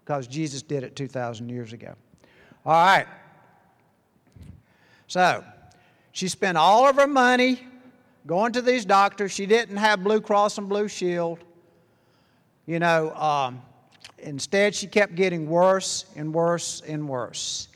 because 0.03 0.25
Jesus 0.25 0.63
did 0.63 0.81
it 0.81 0.95
2,000 0.95 1.49
years 1.49 1.71
ago. 1.71 1.93
All 2.65 2.83
right. 2.83 3.05
So, 5.07 5.43
she 6.11 6.27
spent 6.27 6.57
all 6.57 6.87
of 6.87 6.95
her 6.97 7.07
money 7.07 7.59
going 8.25 8.53
to 8.53 8.61
these 8.61 8.85
doctors. 8.85 9.31
She 9.31 9.45
didn't 9.45 9.77
have 9.77 10.03
Blue 10.03 10.21
Cross 10.21 10.57
and 10.57 10.69
Blue 10.69 10.87
Shield. 10.87 11.39
You 12.65 12.79
know, 12.79 13.13
um, 13.15 13.61
instead, 14.19 14.73
she 14.75 14.87
kept 14.87 15.15
getting 15.15 15.49
worse 15.49 16.05
and 16.15 16.33
worse 16.33 16.81
and 16.87 17.07
worse. 17.07 17.67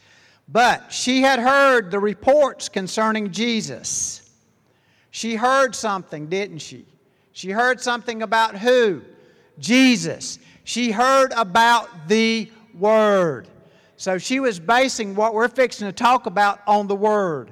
But 0.48 0.94
she 0.94 1.22
had 1.22 1.40
heard 1.40 1.92
the 1.92 2.00
reports 2.00 2.70
concerning 2.70 3.32
Jesus. 3.32 4.30
She 5.12 5.36
heard 5.36 5.76
something, 5.76 6.28
didn't 6.28 6.60
she? 6.60 6.86
She 7.34 7.52
heard 7.52 7.82
something 7.82 8.22
about 8.22 8.58
who? 8.58 9.02
Jesus. 9.60 10.40
She 10.64 10.92
heard 10.92 11.34
about 11.36 12.08
the 12.08 12.52
Word. 12.74 13.48
So 13.98 14.18
she 14.20 14.40
was 14.40 14.60
basing 14.60 15.16
what 15.16 15.34
we're 15.34 15.48
fixing 15.48 15.88
to 15.88 15.92
talk 15.92 16.28
about 16.28 16.62
on 16.68 16.88
the 16.88 16.96
Word. 16.96 17.52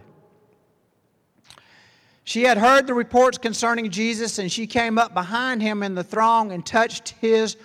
She 2.23 2.43
had 2.43 2.57
heard 2.57 2.87
the 2.87 2.93
reports 2.93 3.37
concerning 3.37 3.89
Jesus, 3.89 4.39
and 4.39 4.51
she 4.51 4.65
came 4.65 4.97
up 4.97 5.13
behind 5.13 5.61
him 5.61 5.83
in 5.83 5.95
the 5.95 6.03
throng 6.03 6.51
and 6.51 6.65
touched 6.65 7.09
his 7.21 7.57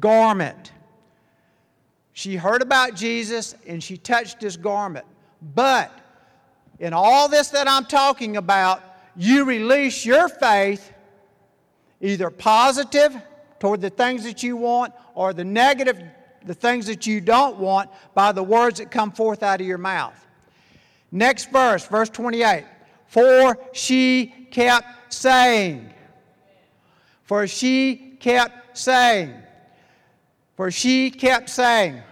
garment. 0.00 0.72
She 2.12 2.36
heard 2.36 2.62
about 2.62 2.94
Jesus 2.94 3.54
and 3.66 3.82
she 3.82 3.96
touched 3.96 4.42
his 4.42 4.56
garment. 4.56 5.06
But 5.54 5.90
in 6.78 6.92
all 6.92 7.28
this 7.28 7.48
that 7.48 7.68
I'm 7.68 7.86
talking 7.86 8.36
about, 8.36 8.82
you 9.16 9.44
release 9.44 10.04
your 10.04 10.28
faith, 10.28 10.92
either 12.00 12.30
positive 12.30 13.14
toward 13.58 13.80
the 13.80 13.90
things 13.90 14.24
that 14.24 14.42
you 14.42 14.56
want 14.56 14.92
or 15.14 15.32
the 15.32 15.44
negative 15.44 16.02
the 16.44 16.54
things 16.54 16.86
that 16.86 17.06
you 17.06 17.20
don't 17.20 17.58
want 17.58 17.90
by 18.14 18.32
the 18.32 18.42
words 18.42 18.78
that 18.78 18.90
come 18.90 19.12
forth 19.12 19.42
out 19.42 19.60
of 19.60 19.66
your 19.66 19.78
mouth. 19.78 20.14
Next 21.10 21.50
verse, 21.50 21.86
verse 21.86 22.08
28. 22.08 22.64
For 23.06 23.58
she 23.72 24.26
kept 24.50 25.12
saying, 25.12 25.92
For 27.24 27.46
she 27.46 28.16
kept 28.18 28.78
saying, 28.78 29.34
For 30.56 30.70
she 30.70 31.10
kept 31.10 31.50
saying, 31.50 32.02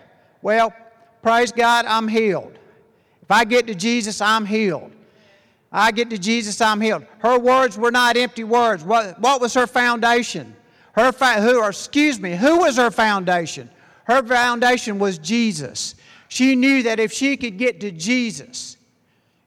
Well, 0.42 0.74
praise 1.22 1.52
God, 1.52 1.86
I'm 1.86 2.08
healed. 2.08 2.58
If 3.22 3.30
I 3.30 3.44
get 3.44 3.66
to 3.68 3.74
Jesus, 3.74 4.20
I'm 4.20 4.44
healed. 4.44 4.92
I 5.72 5.92
get 5.92 6.10
to 6.10 6.18
Jesus, 6.18 6.60
I'm 6.60 6.80
healed. 6.80 7.06
Her 7.18 7.38
words 7.38 7.78
were 7.78 7.92
not 7.92 8.16
empty 8.16 8.42
words. 8.44 8.82
What, 8.82 9.20
what 9.20 9.40
was 9.40 9.54
her 9.54 9.68
foundation? 9.68 10.56
Her 10.92 11.12
fa- 11.12 11.40
who, 11.40 11.64
excuse 11.64 12.20
me, 12.20 12.34
who 12.34 12.58
was 12.58 12.76
her 12.76 12.90
foundation? 12.90 13.70
Her 14.10 14.24
foundation 14.24 14.98
was 14.98 15.18
Jesus. 15.18 15.94
She 16.26 16.56
knew 16.56 16.82
that 16.82 16.98
if 16.98 17.12
she 17.12 17.36
could 17.36 17.56
get 17.56 17.80
to 17.80 17.92
Jesus, 17.92 18.76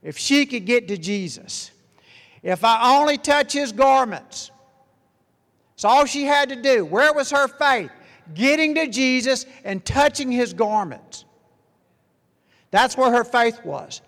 if 0.02 0.18
she 0.18 0.46
could 0.46 0.66
get 0.66 0.88
to 0.88 0.98
Jesus, 0.98 1.72
if 2.42 2.64
I 2.64 2.98
only 2.98 3.18
touch 3.18 3.52
his 3.52 3.74
garments, 3.74 4.52
it's 5.74 5.84
all 5.84 6.06
she 6.06 6.24
had 6.24 6.48
to 6.48 6.56
do. 6.56 6.86
Where 6.86 7.12
was 7.12 7.30
her 7.32 7.50
faith? 7.50 7.92
Getting 8.34 8.74
to 8.76 8.88
Jesus 8.88 9.46
and 9.66 9.84
touching 9.84 10.32
his 10.32 10.54
garments. 10.54 11.26
That's 12.72 12.96
where 12.96 13.12
her 13.12 13.26
faith 13.26 13.66
was. 13.66 14.02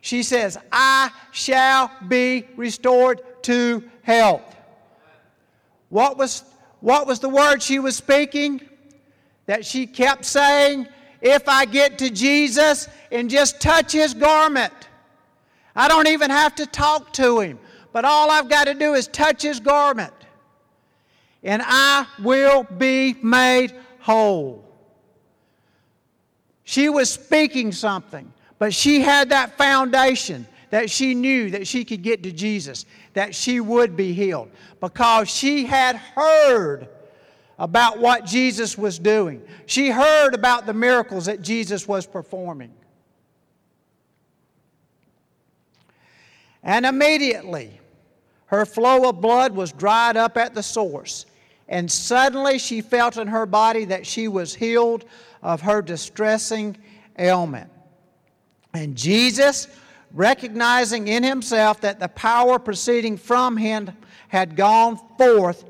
She 0.00 0.22
says, 0.22 0.56
I 0.72 1.10
shall 1.30 1.90
be 2.08 2.48
restored 2.56 3.20
to 3.42 3.84
health. 4.00 4.56
What 5.90 6.16
was, 6.16 6.42
what 6.80 7.06
was 7.06 7.20
the 7.20 7.28
word 7.28 7.62
she 7.62 7.78
was 7.78 7.96
speaking? 7.96 8.62
That 9.50 9.66
she 9.66 9.84
kept 9.84 10.24
saying, 10.24 10.86
If 11.20 11.48
I 11.48 11.64
get 11.64 11.98
to 11.98 12.08
Jesus 12.08 12.88
and 13.10 13.28
just 13.28 13.60
touch 13.60 13.90
his 13.90 14.14
garment, 14.14 14.72
I 15.74 15.88
don't 15.88 16.06
even 16.06 16.30
have 16.30 16.54
to 16.54 16.66
talk 16.66 17.12
to 17.14 17.40
him, 17.40 17.58
but 17.92 18.04
all 18.04 18.30
I've 18.30 18.48
got 18.48 18.68
to 18.68 18.74
do 18.74 18.94
is 18.94 19.08
touch 19.08 19.42
his 19.42 19.58
garment, 19.58 20.12
and 21.42 21.62
I 21.64 22.06
will 22.22 22.62
be 22.62 23.16
made 23.24 23.74
whole. 23.98 24.64
She 26.62 26.88
was 26.88 27.10
speaking 27.10 27.72
something, 27.72 28.32
but 28.60 28.72
she 28.72 29.00
had 29.00 29.30
that 29.30 29.58
foundation 29.58 30.46
that 30.70 30.88
she 30.90 31.12
knew 31.12 31.50
that 31.50 31.66
she 31.66 31.84
could 31.84 32.02
get 32.02 32.22
to 32.22 32.30
Jesus, 32.30 32.86
that 33.14 33.34
she 33.34 33.58
would 33.58 33.96
be 33.96 34.12
healed, 34.12 34.52
because 34.78 35.28
she 35.28 35.66
had 35.66 35.96
heard 35.96 36.88
about 37.60 37.98
what 37.98 38.24
Jesus 38.24 38.78
was 38.78 38.98
doing. 38.98 39.42
She 39.66 39.90
heard 39.90 40.34
about 40.34 40.64
the 40.64 40.72
miracles 40.72 41.26
that 41.26 41.42
Jesus 41.42 41.86
was 41.86 42.06
performing. 42.06 42.72
And 46.62 46.86
immediately, 46.86 47.78
her 48.46 48.64
flow 48.64 49.10
of 49.10 49.20
blood 49.20 49.54
was 49.54 49.72
dried 49.72 50.16
up 50.16 50.38
at 50.38 50.54
the 50.54 50.62
source. 50.62 51.26
And 51.68 51.90
suddenly 51.92 52.58
she 52.58 52.80
felt 52.80 53.18
in 53.18 53.28
her 53.28 53.44
body 53.44 53.84
that 53.84 54.06
she 54.06 54.26
was 54.26 54.54
healed 54.54 55.04
of 55.42 55.60
her 55.60 55.82
distressing 55.82 56.78
ailment. 57.18 57.70
And 58.72 58.96
Jesus, 58.96 59.68
recognizing 60.14 61.08
in 61.08 61.22
himself 61.22 61.82
that 61.82 62.00
the 62.00 62.08
power 62.08 62.58
proceeding 62.58 63.18
from 63.18 63.58
him 63.58 63.90
had 64.28 64.56
gone 64.56 64.98
forth, 65.18 65.64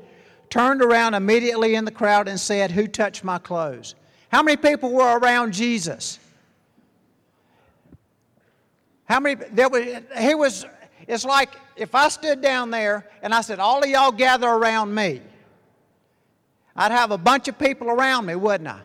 turned 0.51 0.83
around 0.83 1.15
immediately 1.15 1.73
in 1.73 1.85
the 1.85 1.91
crowd 1.91 2.27
and 2.27 2.39
said, 2.39 2.69
Who 2.69 2.87
touched 2.87 3.23
my 3.23 3.39
clothes? 3.39 3.95
How 4.29 4.43
many 4.43 4.57
people 4.57 4.91
were 4.91 5.17
around 5.17 5.53
Jesus? 5.53 6.19
How 9.05 9.19
many? 9.19 9.43
There 9.51 9.69
was, 9.69 9.83
he 10.19 10.35
was, 10.35 10.65
it's 11.07 11.25
like 11.25 11.55
if 11.75 11.95
I 11.95 12.09
stood 12.09 12.41
down 12.41 12.69
there 12.69 13.09
and 13.23 13.33
I 13.33 13.41
said, 13.41 13.59
All 13.59 13.81
of 13.81 13.89
y'all 13.89 14.11
gather 14.11 14.47
around 14.47 14.93
me, 14.93 15.21
I'd 16.75 16.91
have 16.91 17.11
a 17.11 17.17
bunch 17.17 17.47
of 17.47 17.57
people 17.57 17.89
around 17.89 18.25
me, 18.25 18.35
wouldn't 18.35 18.69
I? 18.69 18.81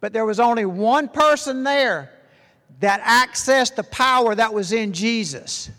But 0.00 0.12
there 0.12 0.26
was 0.26 0.40
only 0.40 0.64
one 0.64 1.08
person 1.08 1.64
there 1.64 2.10
that 2.80 3.00
accessed 3.02 3.76
the 3.76 3.84
power 3.84 4.34
that 4.34 4.52
was 4.52 4.72
in 4.72 4.92
Jesus. 4.92 5.70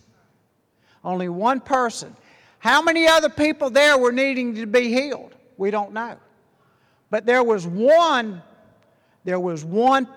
Only 1.03 1.29
one 1.29 1.59
person. 1.59 2.15
How 2.63 2.81
many 2.81 3.07
other 3.07 3.27
people 3.27 3.69
there 3.69 3.97
were 3.97 4.13
needing 4.13 4.55
to 4.55 4.65
be 4.65 4.87
healed? 4.87 5.35
We 5.57 5.69
don't 5.69 5.91
know. 5.91 6.15
But 7.09 7.25
there 7.25 7.43
was 7.43 7.67
one, 7.67 8.41
there 9.25 9.37
was 9.41 9.65
one 9.65 10.07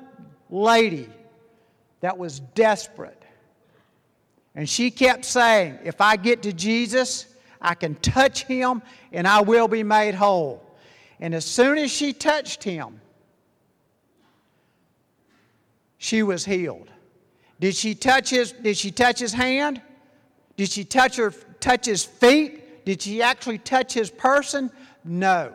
lady 0.49 1.09
that 2.03 2.17
was 2.17 2.39
desperate. 2.39 3.21
And 4.55 4.69
she 4.69 4.93
kept 4.93 5.25
saying, 5.25 5.81
If 5.83 6.01
I 6.01 6.15
get 6.15 6.43
to 6.43 6.53
Jesus, 6.53 7.27
I 7.61 7.75
can 7.75 7.97
touch 7.97 8.45
him 8.45 8.81
and 9.11 9.27
I 9.27 9.41
will 9.41 9.67
be 9.67 9.83
made 9.83 10.15
whole. 10.15 10.63
And 11.19 11.35
as 11.35 11.45
soon 11.45 11.79
as 11.79 11.91
she 11.91 12.13
touched 12.13 12.63
him, 12.63 13.01
she 15.99 16.23
was 16.23 16.45
healed. 16.45 16.91
Did 17.59 17.75
she 17.75 17.97
touch 17.97 18.31
his, 18.31 18.53
did 18.53 18.77
she 18.77 18.93
touch 18.93 19.19
his 19.19 19.33
hand? 19.33 19.83
Did 20.57 20.71
she 20.71 20.85
touch, 20.85 21.17
her, 21.17 21.35
touch 21.67 21.87
his 21.87 22.05
feet? 22.05 22.85
Did 22.85 23.03
she 23.03 23.23
actually 23.23 23.59
touch 23.59 23.93
his 23.93 24.09
person? 24.09 24.71
No. 25.05 25.53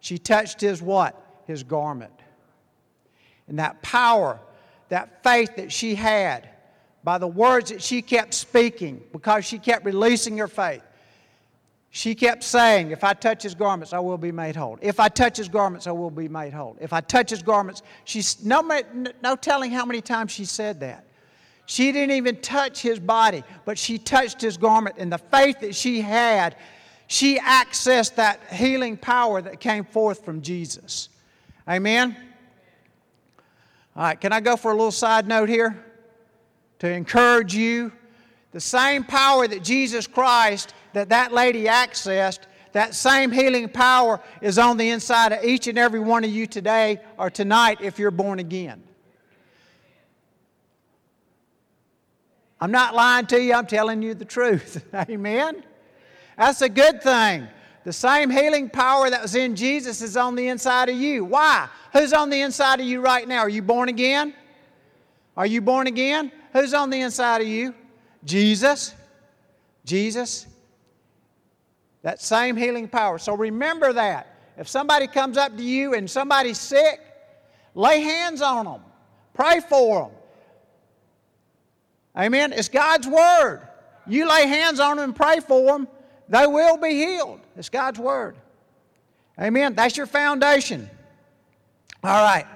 She 0.00 0.18
touched 0.18 0.60
his 0.60 0.82
what? 0.82 1.14
His 1.46 1.62
garment. 1.62 2.12
And 3.46 3.58
that 3.60 3.80
power, 3.80 4.40
that 4.88 5.22
faith 5.22 5.54
that 5.56 5.70
she 5.72 5.94
had 5.94 6.48
by 7.04 7.18
the 7.18 7.28
words 7.28 7.70
that 7.70 7.80
she 7.80 8.02
kept 8.02 8.34
speaking 8.34 9.00
because 9.12 9.44
she 9.44 9.58
kept 9.58 9.84
releasing 9.84 10.36
her 10.38 10.48
faith. 10.48 10.82
She 11.90 12.14
kept 12.14 12.42
saying, 12.42 12.90
If 12.90 13.04
I 13.04 13.14
touch 13.14 13.42
his 13.42 13.54
garments, 13.54 13.92
I 13.92 14.00
will 14.00 14.18
be 14.18 14.32
made 14.32 14.56
whole. 14.56 14.78
If 14.82 15.00
I 15.00 15.08
touch 15.08 15.36
his 15.36 15.48
garments, 15.48 15.86
I 15.86 15.92
will 15.92 16.10
be 16.10 16.28
made 16.28 16.52
whole. 16.52 16.76
If 16.80 16.92
I 16.92 17.00
touch 17.00 17.30
his 17.30 17.42
garments, 17.42 17.82
she's 18.04 18.44
no, 18.44 18.60
no 19.22 19.36
telling 19.36 19.70
how 19.70 19.86
many 19.86 20.00
times 20.00 20.32
she 20.32 20.44
said 20.44 20.80
that. 20.80 21.07
She 21.70 21.92
didn't 21.92 22.16
even 22.16 22.40
touch 22.40 22.80
his 22.80 22.98
body, 22.98 23.44
but 23.66 23.78
she 23.78 23.98
touched 23.98 24.40
his 24.40 24.56
garment. 24.56 24.96
And 24.98 25.12
the 25.12 25.18
faith 25.18 25.60
that 25.60 25.74
she 25.74 26.00
had, 26.00 26.56
she 27.08 27.38
accessed 27.38 28.14
that 28.14 28.40
healing 28.50 28.96
power 28.96 29.42
that 29.42 29.60
came 29.60 29.84
forth 29.84 30.24
from 30.24 30.40
Jesus. 30.40 31.10
Amen? 31.68 32.16
All 33.94 34.02
right, 34.02 34.18
can 34.18 34.32
I 34.32 34.40
go 34.40 34.56
for 34.56 34.70
a 34.70 34.74
little 34.74 34.90
side 34.90 35.28
note 35.28 35.50
here? 35.50 35.84
To 36.78 36.88
encourage 36.88 37.54
you. 37.54 37.92
The 38.52 38.60
same 38.60 39.04
power 39.04 39.46
that 39.46 39.62
Jesus 39.62 40.06
Christ 40.06 40.72
that 40.94 41.10
that 41.10 41.32
lady 41.34 41.64
accessed, 41.64 42.40
that 42.72 42.94
same 42.94 43.30
healing 43.30 43.68
power 43.68 44.22
is 44.40 44.58
on 44.58 44.78
the 44.78 44.88
inside 44.88 45.32
of 45.32 45.44
each 45.44 45.66
and 45.66 45.76
every 45.76 46.00
one 46.00 46.24
of 46.24 46.30
you 46.30 46.46
today 46.46 46.98
or 47.18 47.28
tonight 47.28 47.82
if 47.82 47.98
you're 47.98 48.10
born 48.10 48.38
again. 48.38 48.82
I'm 52.60 52.72
not 52.72 52.94
lying 52.94 53.26
to 53.26 53.40
you, 53.40 53.54
I'm 53.54 53.66
telling 53.66 54.02
you 54.02 54.14
the 54.14 54.24
truth. 54.24 54.84
Amen? 54.94 55.62
That's 56.36 56.60
a 56.62 56.68
good 56.68 57.02
thing. 57.02 57.46
The 57.84 57.92
same 57.92 58.30
healing 58.30 58.68
power 58.68 59.08
that 59.08 59.22
was 59.22 59.34
in 59.34 59.56
Jesus 59.56 60.02
is 60.02 60.16
on 60.16 60.34
the 60.34 60.48
inside 60.48 60.88
of 60.88 60.96
you. 60.96 61.24
Why? 61.24 61.68
Who's 61.92 62.12
on 62.12 62.30
the 62.30 62.40
inside 62.40 62.80
of 62.80 62.86
you 62.86 63.00
right 63.00 63.26
now? 63.26 63.38
Are 63.40 63.48
you 63.48 63.62
born 63.62 63.88
again? 63.88 64.34
Are 65.36 65.46
you 65.46 65.60
born 65.60 65.86
again? 65.86 66.32
Who's 66.52 66.74
on 66.74 66.90
the 66.90 67.00
inside 67.00 67.40
of 67.40 67.46
you? 67.46 67.74
Jesus. 68.24 68.94
Jesus. 69.84 70.46
That 72.02 72.20
same 72.20 72.56
healing 72.56 72.88
power. 72.88 73.18
So 73.18 73.34
remember 73.34 73.92
that. 73.92 74.34
If 74.56 74.68
somebody 74.68 75.06
comes 75.06 75.36
up 75.36 75.56
to 75.56 75.62
you 75.62 75.94
and 75.94 76.10
somebody's 76.10 76.58
sick, 76.58 77.00
lay 77.74 78.00
hands 78.00 78.42
on 78.42 78.64
them, 78.64 78.82
pray 79.32 79.60
for 79.60 80.02
them. 80.02 80.17
Amen. 82.16 82.52
It's 82.52 82.68
God's 82.68 83.06
Word. 83.06 83.66
You 84.06 84.28
lay 84.28 84.46
hands 84.46 84.80
on 84.80 84.96
them 84.96 85.10
and 85.10 85.16
pray 85.16 85.40
for 85.40 85.66
them, 85.66 85.88
they 86.28 86.46
will 86.46 86.76
be 86.76 86.90
healed. 86.90 87.40
It's 87.56 87.68
God's 87.68 87.98
Word. 87.98 88.36
Amen. 89.38 89.74
That's 89.74 89.96
your 89.96 90.06
foundation. 90.06 90.88
All 92.02 92.22
right. 92.24 92.46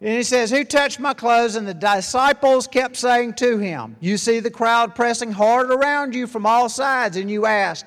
And 0.00 0.10
he 0.16 0.22
says, 0.22 0.50
Who 0.50 0.64
touched 0.64 1.00
my 1.00 1.14
clothes? 1.14 1.56
And 1.56 1.66
the 1.66 1.74
disciples 1.74 2.66
kept 2.66 2.96
saying 2.96 3.34
to 3.34 3.58
him, 3.58 3.96
You 4.00 4.16
see 4.16 4.40
the 4.40 4.50
crowd 4.50 4.94
pressing 4.94 5.32
hard 5.32 5.70
around 5.70 6.14
you 6.14 6.26
from 6.26 6.46
all 6.46 6.68
sides, 6.68 7.16
and 7.16 7.30
you 7.30 7.46
ask, 7.46 7.86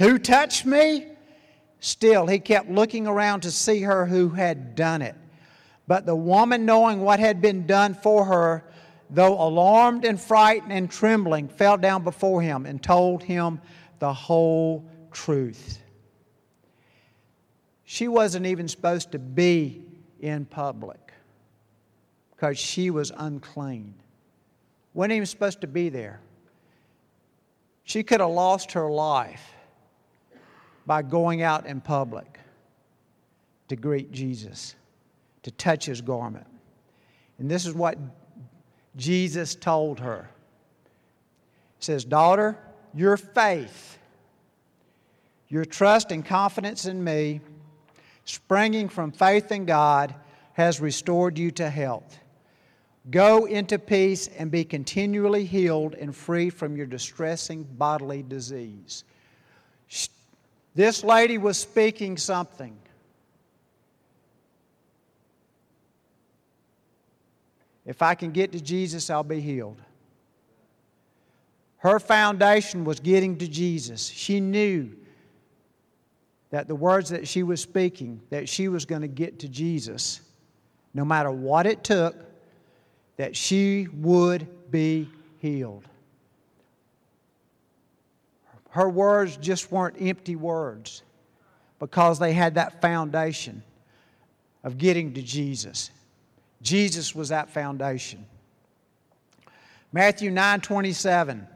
who 0.00 0.18
touched 0.18 0.64
me? 0.64 1.06
Still, 1.80 2.26
he 2.26 2.38
kept 2.38 2.70
looking 2.70 3.06
around 3.06 3.42
to 3.42 3.50
see 3.50 3.82
her 3.82 4.06
who 4.06 4.30
had 4.30 4.74
done 4.74 5.02
it. 5.02 5.14
But 5.86 6.06
the 6.06 6.16
woman, 6.16 6.64
knowing 6.64 7.02
what 7.02 7.20
had 7.20 7.42
been 7.42 7.66
done 7.66 7.92
for 7.94 8.24
her, 8.24 8.64
though 9.10 9.34
alarmed 9.34 10.04
and 10.04 10.20
frightened 10.20 10.72
and 10.72 10.90
trembling, 10.90 11.48
fell 11.48 11.76
down 11.76 12.04
before 12.04 12.40
him 12.40 12.66
and 12.66 12.82
told 12.82 13.22
him 13.22 13.60
the 13.98 14.12
whole 14.12 14.88
truth. 15.10 15.82
She 17.84 18.06
wasn't 18.08 18.46
even 18.46 18.68
supposed 18.68 19.12
to 19.12 19.18
be 19.18 19.82
in 20.20 20.44
public 20.44 21.12
because 22.30 22.58
she 22.58 22.90
was 22.90 23.10
unclean. 23.16 23.94
Wasn't 24.94 25.12
even 25.12 25.26
supposed 25.26 25.60
to 25.62 25.66
be 25.66 25.88
there. 25.88 26.20
She 27.82 28.02
could 28.02 28.20
have 28.20 28.30
lost 28.30 28.72
her 28.72 28.88
life 28.88 29.54
by 30.86 31.02
going 31.02 31.42
out 31.42 31.66
in 31.66 31.80
public 31.80 32.38
to 33.68 33.76
greet 33.76 34.12
Jesus, 34.12 34.74
to 35.42 35.50
touch 35.50 35.86
his 35.86 36.00
garment. 36.00 36.46
And 37.38 37.50
this 37.50 37.66
is 37.66 37.74
what 37.74 37.98
Jesus 38.96 39.54
told 39.54 40.00
her. 40.00 40.28
He 41.78 41.84
says, 41.84 42.04
Daughter, 42.04 42.58
your 42.94 43.16
faith, 43.16 43.98
your 45.48 45.64
trust 45.64 46.12
and 46.12 46.24
confidence 46.24 46.86
in 46.86 47.02
me, 47.02 47.40
springing 48.24 48.88
from 48.88 49.12
faith 49.12 49.52
in 49.52 49.64
God, 49.64 50.14
has 50.54 50.80
restored 50.80 51.38
you 51.38 51.50
to 51.52 51.70
health. 51.70 52.18
Go 53.10 53.46
into 53.46 53.78
peace 53.78 54.28
and 54.28 54.50
be 54.50 54.64
continually 54.64 55.44
healed 55.44 55.94
and 55.94 56.14
free 56.14 56.50
from 56.50 56.76
your 56.76 56.86
distressing 56.86 57.64
bodily 57.64 58.22
disease. 58.22 59.04
This 60.74 61.02
lady 61.02 61.38
was 61.38 61.58
speaking 61.58 62.16
something. 62.16 62.76
If 67.84 68.02
I 68.02 68.14
can 68.14 68.30
get 68.30 68.52
to 68.52 68.60
Jesus, 68.60 69.10
I'll 69.10 69.22
be 69.22 69.40
healed. 69.40 69.80
Her 71.78 71.98
foundation 71.98 72.84
was 72.84 73.00
getting 73.00 73.38
to 73.38 73.48
Jesus. 73.48 74.06
She 74.06 74.38
knew 74.40 74.90
that 76.50 76.68
the 76.68 76.74
words 76.74 77.10
that 77.10 77.26
she 77.26 77.42
was 77.42 77.60
speaking, 77.60 78.20
that 78.30 78.48
she 78.48 78.68
was 78.68 78.84
going 78.84 79.02
to 79.02 79.08
get 79.08 79.38
to 79.40 79.48
Jesus, 79.48 80.20
no 80.92 81.04
matter 81.04 81.30
what 81.30 81.66
it 81.66 81.82
took, 81.82 82.16
that 83.16 83.36
she 83.36 83.88
would 83.92 84.46
be 84.70 85.08
healed 85.38 85.84
her 88.70 88.88
words 88.88 89.36
just 89.36 89.70
weren't 89.70 89.96
empty 90.00 90.36
words 90.36 91.02
because 91.78 92.18
they 92.18 92.32
had 92.32 92.54
that 92.54 92.80
foundation 92.80 93.62
of 94.62 94.78
getting 94.78 95.12
to 95.14 95.22
Jesus. 95.22 95.90
Jesus 96.62 97.14
was 97.14 97.30
that 97.30 97.50
foundation. 97.50 98.26
Matthew 99.92 100.30
9 100.30 100.60
27. 100.60 101.46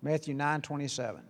Matthew 0.00 0.34
9 0.34 0.62
27. 0.62 1.22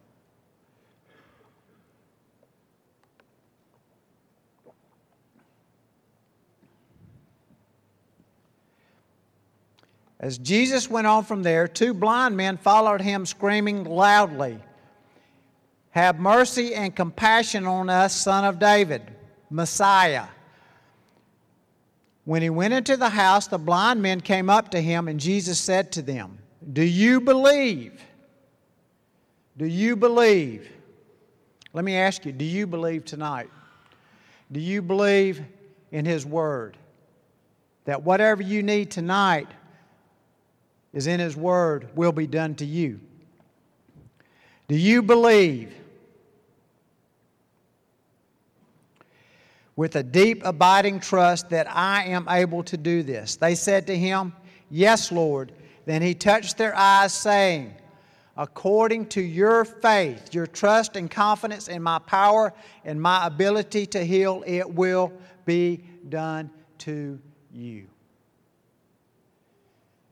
As 10.23 10.39
Jesus 10.39 10.89
went 10.89 11.09
on 11.09 11.25
from 11.25 11.43
there, 11.43 11.67
two 11.67 11.93
blind 11.93 12.37
men 12.37 12.57
followed 12.57 13.01
him, 13.01 13.27
screaming 13.27 13.83
loudly, 13.83 14.61
Have 15.93 16.19
mercy 16.19 16.75
and 16.75 16.95
compassion 16.95 17.67
on 17.67 17.89
us, 17.89 18.15
son 18.15 18.45
of 18.45 18.59
David, 18.59 19.03
Messiah. 19.51 20.27
When 22.25 22.43
he 22.43 22.51
went 22.51 22.75
into 22.75 22.97
the 22.97 23.09
house, 23.09 23.47
the 23.47 23.59
blind 23.59 24.03
men 24.03 24.21
came 24.21 24.49
up 24.49 24.71
to 24.71 24.81
him, 24.81 25.09
and 25.09 25.19
Jesus 25.21 25.59
said 25.59 25.93
to 25.93 26.03
them, 26.03 26.39
Do 26.73 26.83
you 26.83 27.21
believe? 27.21 28.01
Do 29.57 29.67
you 29.67 29.97
believe? 29.97 30.71
Let 31.73 31.85
me 31.85 31.97
ask 31.97 32.25
you, 32.25 32.33
do 32.33 32.45
you 32.45 32.67
believe 32.67 33.05
tonight? 33.05 33.51
Do 34.51 34.61
you 34.61 34.83
believe 34.83 35.43
in 35.91 36.05
His 36.05 36.25
Word? 36.27 36.77
That 37.85 38.03
whatever 38.03 38.43
you 38.43 38.63
need 38.63 38.91
tonight, 38.91 39.49
is 40.93 41.07
in 41.07 41.21
His 41.21 41.37
Word 41.37 41.89
will 41.95 42.13
be 42.13 42.27
done 42.27 42.55
to 42.57 42.67
you. 42.67 43.01
Do 44.69 44.77
you 44.77 45.03
believe 45.03 45.75
with 49.77 49.97
a 49.97 50.03
deep, 50.03 50.43
abiding 50.45 51.01
trust 51.01 51.51
that 51.51 51.67
I 51.71 52.05
am 52.05 52.27
able 52.29 52.63
to 52.65 52.77
do 52.77 53.03
this? 53.03 53.37
They 53.37 53.55
said 53.55 53.87
to 53.89 53.97
him, 53.97 54.35
Yes, 54.71 55.13
Lord. 55.13 55.53
Then 55.85 56.01
he 56.01 56.15
touched 56.15 56.57
their 56.57 56.75
eyes, 56.77 57.13
saying, 57.13 57.75
according 58.37 59.07
to 59.07 59.21
your 59.21 59.65
faith, 59.65 60.33
your 60.33 60.47
trust 60.47 60.97
and 60.97 61.11
confidence 61.11 61.69
in 61.69 61.83
my 61.83 61.99
power 61.99 62.53
and 62.85 63.01
my 63.01 63.27
ability 63.27 63.87
to 63.87 64.05
heal, 64.05 64.43
it 64.47 64.69
will 64.73 65.13
be 65.45 65.83
done 66.09 66.51
to 66.79 67.19
you. 67.53 67.87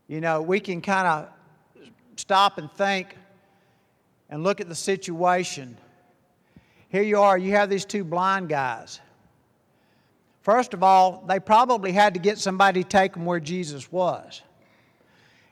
You 0.08 0.20
know, 0.20 0.42
we 0.42 0.60
can 0.60 0.80
kind 0.80 1.06
of 1.06 1.28
stop 2.16 2.58
and 2.58 2.70
think 2.72 3.16
and 4.28 4.42
look 4.42 4.60
at 4.60 4.68
the 4.68 4.74
situation. 4.74 5.76
Here 6.88 7.02
you 7.02 7.20
are, 7.20 7.38
you 7.38 7.52
have 7.52 7.70
these 7.70 7.84
two 7.84 8.04
blind 8.04 8.48
guys. 8.48 9.00
First 10.42 10.72
of 10.72 10.82
all, 10.82 11.24
they 11.28 11.38
probably 11.38 11.92
had 11.92 12.14
to 12.14 12.20
get 12.20 12.38
somebody 12.38 12.82
to 12.82 12.88
take 12.88 13.12
them 13.12 13.26
where 13.26 13.40
Jesus 13.40 13.92
was. 13.92 14.42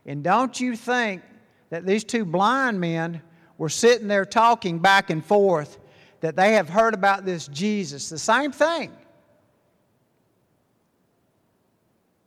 And 0.06 0.24
don't 0.24 0.58
you 0.58 0.74
think 0.76 1.22
that 1.70 1.84
these 1.84 2.04
two 2.04 2.24
blind 2.24 2.80
men 2.80 3.20
were 3.58 3.68
sitting 3.68 4.08
there 4.08 4.24
talking 4.24 4.78
back 4.78 5.10
and 5.10 5.24
forth 5.24 5.78
that 6.20 6.34
they 6.34 6.54
have 6.54 6.70
heard 6.70 6.94
about 6.94 7.26
this 7.26 7.46
Jesus? 7.48 8.08
The 8.08 8.18
same 8.18 8.50
thing. 8.50 8.90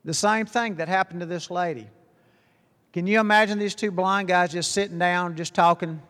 The 0.05 0.13
same 0.13 0.45
thing 0.45 0.75
that 0.75 0.87
happened 0.87 1.21
to 1.21 1.25
this 1.25 1.49
lady. 1.49 1.87
Can 2.93 3.07
you 3.07 3.19
imagine 3.19 3.57
these 3.57 3.75
two 3.75 3.91
blind 3.91 4.27
guys 4.27 4.51
just 4.51 4.71
sitting 4.71 4.99
down, 4.99 5.35
just 5.35 5.53
talking, 5.53 6.01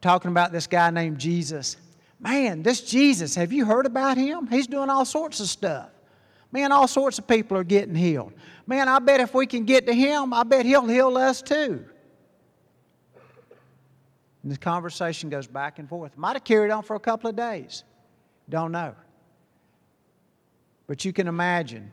talking 0.00 0.30
about 0.30 0.52
this 0.52 0.66
guy 0.66 0.90
named 0.90 1.18
Jesus? 1.18 1.76
Man, 2.18 2.62
this 2.62 2.80
Jesus, 2.80 3.34
have 3.34 3.52
you 3.52 3.64
heard 3.64 3.86
about 3.86 4.16
him? 4.16 4.46
He's 4.46 4.66
doing 4.66 4.88
all 4.88 5.04
sorts 5.04 5.40
of 5.40 5.48
stuff. 5.48 5.90
Man, 6.52 6.72
all 6.72 6.86
sorts 6.86 7.18
of 7.18 7.26
people 7.26 7.56
are 7.56 7.64
getting 7.64 7.94
healed. 7.94 8.32
Man, 8.66 8.88
I 8.88 8.98
bet 9.00 9.20
if 9.20 9.34
we 9.34 9.46
can 9.46 9.64
get 9.64 9.86
to 9.86 9.92
him, 9.92 10.32
I 10.32 10.44
bet 10.44 10.64
he'll 10.64 10.86
heal 10.86 11.16
us 11.18 11.42
too. 11.42 11.84
And 14.42 14.52
the 14.52 14.56
conversation 14.56 15.30
goes 15.30 15.46
back 15.46 15.78
and 15.78 15.88
forth. 15.88 16.16
Might 16.16 16.34
have 16.34 16.44
carried 16.44 16.70
on 16.70 16.82
for 16.82 16.96
a 16.96 17.00
couple 17.00 17.28
of 17.28 17.34
days. 17.34 17.82
Don't 18.48 18.72
know. 18.72 18.94
But 20.86 21.04
you 21.04 21.12
can 21.12 21.28
imagine. 21.28 21.90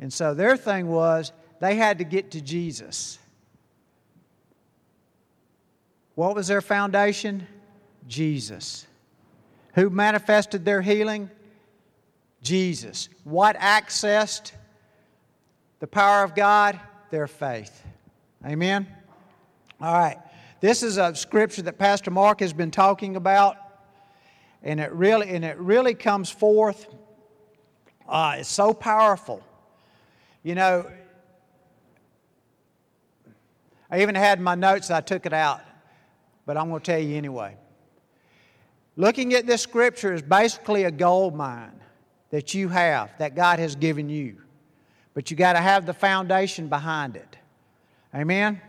And 0.00 0.12
so 0.12 0.32
their 0.32 0.56
thing 0.56 0.86
was 0.86 1.32
they 1.60 1.74
had 1.74 1.98
to 1.98 2.04
get 2.04 2.30
to 2.30 2.40
Jesus. 2.40 3.18
What 6.14 6.34
was 6.34 6.46
their 6.48 6.60
foundation? 6.60 7.46
Jesus. 8.08 8.86
Who 9.74 9.90
manifested 9.90 10.64
their 10.64 10.82
healing? 10.82 11.30
Jesus. 12.42 13.08
What 13.22 13.56
accessed 13.58 14.52
the 15.78 15.86
power 15.86 16.24
of 16.24 16.34
God? 16.34 16.80
Their 17.10 17.26
faith. 17.26 17.84
Amen? 18.44 18.86
All 19.80 19.92
right. 19.92 20.18
This 20.60 20.82
is 20.82 20.96
a 20.96 21.14
scripture 21.14 21.62
that 21.62 21.78
Pastor 21.78 22.10
Mark 22.10 22.40
has 22.40 22.52
been 22.52 22.72
talking 22.72 23.14
about, 23.14 23.56
and 24.62 24.80
it 24.80 24.92
really, 24.92 25.28
and 25.28 25.44
it 25.44 25.56
really 25.58 25.94
comes 25.94 26.30
forth. 26.30 26.86
Uh, 28.08 28.36
it's 28.38 28.48
so 28.48 28.74
powerful. 28.74 29.42
You 30.42 30.56
know, 30.56 30.90
I 33.90 34.02
even 34.02 34.14
had 34.14 34.40
my 34.40 34.54
notes, 34.54 34.90
I 34.90 35.00
took 35.00 35.26
it 35.26 35.32
out, 35.32 35.60
but 36.44 36.56
I'm 36.56 36.68
going 36.68 36.80
to 36.80 36.92
tell 36.92 37.00
you 37.00 37.16
anyway. 37.16 37.56
Looking 38.98 39.32
at 39.34 39.46
this 39.46 39.62
scripture 39.62 40.12
is 40.12 40.22
basically 40.22 40.82
a 40.82 40.90
gold 40.90 41.32
mine 41.32 41.80
that 42.30 42.52
you 42.52 42.66
have, 42.68 43.16
that 43.18 43.36
God 43.36 43.60
has 43.60 43.76
given 43.76 44.08
you. 44.08 44.38
But 45.14 45.30
you 45.30 45.36
got 45.36 45.52
to 45.52 45.60
have 45.60 45.86
the 45.86 45.94
foundation 45.94 46.66
behind 46.66 47.14
it. 47.14 47.38
Amen? 48.12 48.60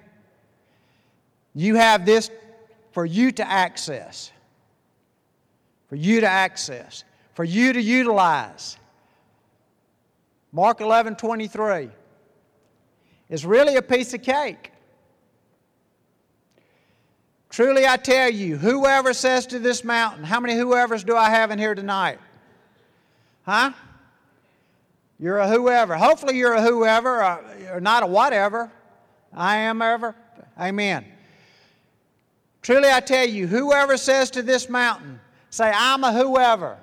You 1.56 1.76
have 1.76 2.06
this 2.06 2.30
for 2.92 3.08
you 3.08 3.32
to 3.32 3.50
access, 3.50 4.32
for 5.88 5.96
you 5.96 6.22
to 6.22 6.28
access, 6.28 7.04
for 7.34 7.44
you 7.44 7.74
to 7.74 7.82
utilize. 7.82 8.78
Mark 10.52 10.80
11 10.80 11.16
23 11.16 11.90
is 13.30 13.46
really 13.48 13.78
a 13.78 13.82
piece 13.82 14.14
of 14.14 14.22
cake. 14.22 14.74
Truly 17.50 17.88
I 17.88 17.98
tell 17.98 18.30
you, 18.30 18.58
whoever 18.58 19.14
says 19.14 19.48
to 19.48 19.60
this 19.60 19.84
mountain, 19.84 20.24
how 20.24 20.40
many 20.40 20.56
whoever's 20.56 21.04
do 21.04 21.16
I 21.16 21.30
have 21.30 21.50
in 21.52 21.58
here 21.58 21.74
tonight? 21.74 22.20
Huh? 23.44 23.72
You're 25.20 25.40
a 25.40 25.50
whoever. 25.50 25.98
Hopefully, 25.98 26.38
you're 26.38 26.54
a 26.54 26.62
whoever, 26.62 27.24
or, 27.24 27.44
or 27.74 27.82
not 27.82 28.04
a 28.04 28.08
whatever. 28.08 28.72
I 29.34 29.58
am 29.58 29.82
ever. 29.82 30.16
Amen. 30.58 31.06
Truly, 32.62 32.90
I 32.92 33.00
tell 33.00 33.28
you, 33.28 33.48
whoever 33.48 33.98
says 33.98 34.30
to 34.32 34.42
this 34.42 34.70
mountain, 34.70 35.20
say, 35.50 35.72
I'm 35.74 36.04
a 36.04 36.14
whoever. 36.14 36.78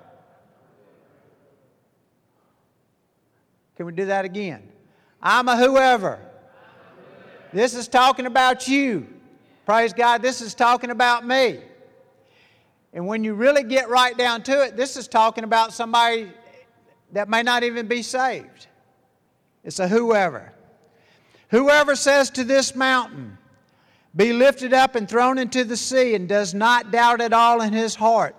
Can 3.76 3.86
we 3.86 3.92
do 3.92 4.06
that 4.06 4.24
again? 4.24 4.62
I'm 5.22 5.48
a 5.48 5.56
whoever. 5.56 6.18
This 7.52 7.74
is 7.74 7.88
talking 7.88 8.26
about 8.26 8.68
you. 8.68 9.06
Praise 9.66 9.92
God, 9.92 10.22
this 10.22 10.40
is 10.40 10.54
talking 10.54 10.90
about 10.90 11.26
me. 11.26 11.58
And 12.92 13.04
when 13.04 13.24
you 13.24 13.34
really 13.34 13.64
get 13.64 13.88
right 13.88 14.16
down 14.16 14.44
to 14.44 14.62
it, 14.62 14.76
this 14.76 14.96
is 14.96 15.08
talking 15.08 15.42
about 15.42 15.72
somebody 15.72 16.30
that 17.12 17.28
may 17.28 17.42
not 17.42 17.64
even 17.64 17.88
be 17.88 18.00
saved. 18.00 18.68
It's 19.64 19.80
a 19.80 19.88
whoever. 19.88 20.52
Whoever 21.48 21.96
says 21.96 22.30
to 22.30 22.44
this 22.44 22.76
mountain, 22.76 23.36
Be 24.14 24.32
lifted 24.32 24.72
up 24.72 24.94
and 24.94 25.08
thrown 25.08 25.36
into 25.36 25.64
the 25.64 25.76
sea, 25.76 26.14
and 26.14 26.28
does 26.28 26.54
not 26.54 26.92
doubt 26.92 27.20
at 27.20 27.32
all 27.32 27.60
in 27.60 27.72
his 27.72 27.96
heart, 27.96 28.36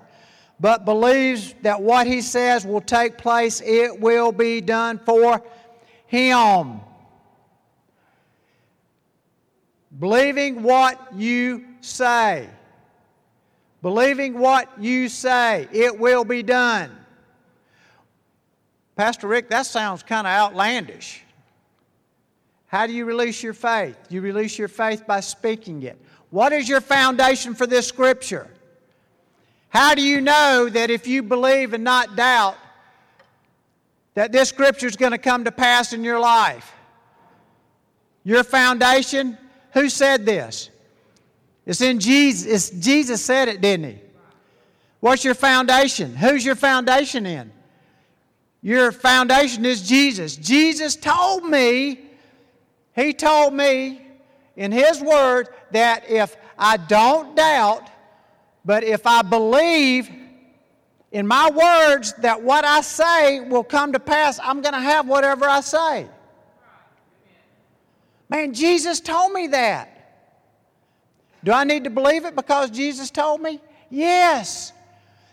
but 0.61 0.85
believes 0.85 1.55
that 1.61 1.81
what 1.81 2.07
he 2.07 2.21
says 2.21 2.65
will 2.65 2.79
take 2.79 3.17
place, 3.17 3.61
it 3.65 3.99
will 3.99 4.31
be 4.31 4.61
done 4.61 4.97
for 4.97 5.43
him. 6.05 6.79
Believing 9.99 10.63
what 10.63 11.13
you 11.15 11.65
say. 11.81 12.49
Believing 13.81 14.37
what 14.37 14.69
you 14.79 15.09
say, 15.09 15.67
it 15.71 15.97
will 15.97 16.23
be 16.23 16.43
done. 16.43 16.91
Pastor 18.95 19.27
Rick, 19.27 19.49
that 19.49 19.65
sounds 19.65 20.03
kind 20.03 20.25
of 20.25 20.31
outlandish. 20.31 21.23
How 22.67 22.85
do 22.85 22.93
you 22.93 23.05
release 23.05 23.41
your 23.41 23.53
faith? 23.53 23.97
You 24.09 24.21
release 24.21 24.57
your 24.57 24.67
faith 24.67 25.05
by 25.07 25.19
speaking 25.21 25.83
it. 25.83 25.97
What 26.31 26.51
is 26.51 26.67
your 26.67 26.81
foundation 26.81 27.53
for 27.53 27.65
this 27.65 27.87
scripture? 27.87 28.49
How 29.69 29.95
do 29.95 30.01
you 30.01 30.19
know 30.19 30.67
that 30.69 30.89
if 30.89 31.07
you 31.07 31.23
believe 31.23 31.73
and 31.73 31.83
not 31.83 32.15
doubt, 32.15 32.57
that 34.15 34.31
this 34.31 34.49
scripture 34.49 34.87
is 34.87 34.95
going 34.95 35.11
to 35.11 35.17
come 35.17 35.45
to 35.45 35.51
pass 35.51 35.93
in 35.93 36.03
your 36.03 36.19
life? 36.19 36.73
Your 38.23 38.43
foundation? 38.43 39.37
Who 39.73 39.89
said 39.89 40.25
this? 40.25 40.69
It's 41.65 41.81
in 41.81 41.99
Jesus. 41.99 42.45
It's, 42.45 42.69
Jesus 42.85 43.23
said 43.23 43.47
it, 43.47 43.61
didn't 43.61 43.91
he? 43.91 44.01
What's 44.99 45.23
your 45.23 45.35
foundation? 45.35 46.15
Who's 46.15 46.45
your 46.45 46.55
foundation 46.55 47.25
in? 47.25 47.51
Your 48.61 48.91
foundation 48.91 49.65
is 49.65 49.87
Jesus. 49.87 50.35
Jesus 50.35 50.95
told 50.95 51.43
me, 51.45 51.99
He 52.95 53.13
told 53.13 53.53
me 53.53 54.01
in 54.55 54.71
His 54.71 55.01
Word 55.01 55.49
that 55.71 56.09
if 56.09 56.35
I 56.57 56.77
don't 56.77 57.35
doubt, 57.35 57.89
but 58.65 58.83
if 58.83 59.05
I 59.05 59.21
believe 59.21 60.09
in 61.11 61.27
my 61.27 61.49
words 61.49 62.13
that 62.19 62.41
what 62.41 62.65
I 62.65 62.81
say 62.81 63.41
will 63.41 63.63
come 63.63 63.93
to 63.93 63.99
pass, 63.99 64.39
I'm 64.41 64.61
going 64.61 64.73
to 64.73 64.79
have 64.79 65.07
whatever 65.07 65.45
I 65.45 65.61
say. 65.61 66.07
Man, 68.29 68.53
Jesus 68.53 68.99
told 68.99 69.31
me 69.31 69.47
that. 69.47 69.93
Do 71.43 71.51
I 71.51 71.63
need 71.63 71.85
to 71.85 71.89
believe 71.89 72.25
it 72.25 72.35
because 72.35 72.69
Jesus 72.69 73.09
told 73.09 73.41
me? 73.41 73.61
Yes. 73.89 74.73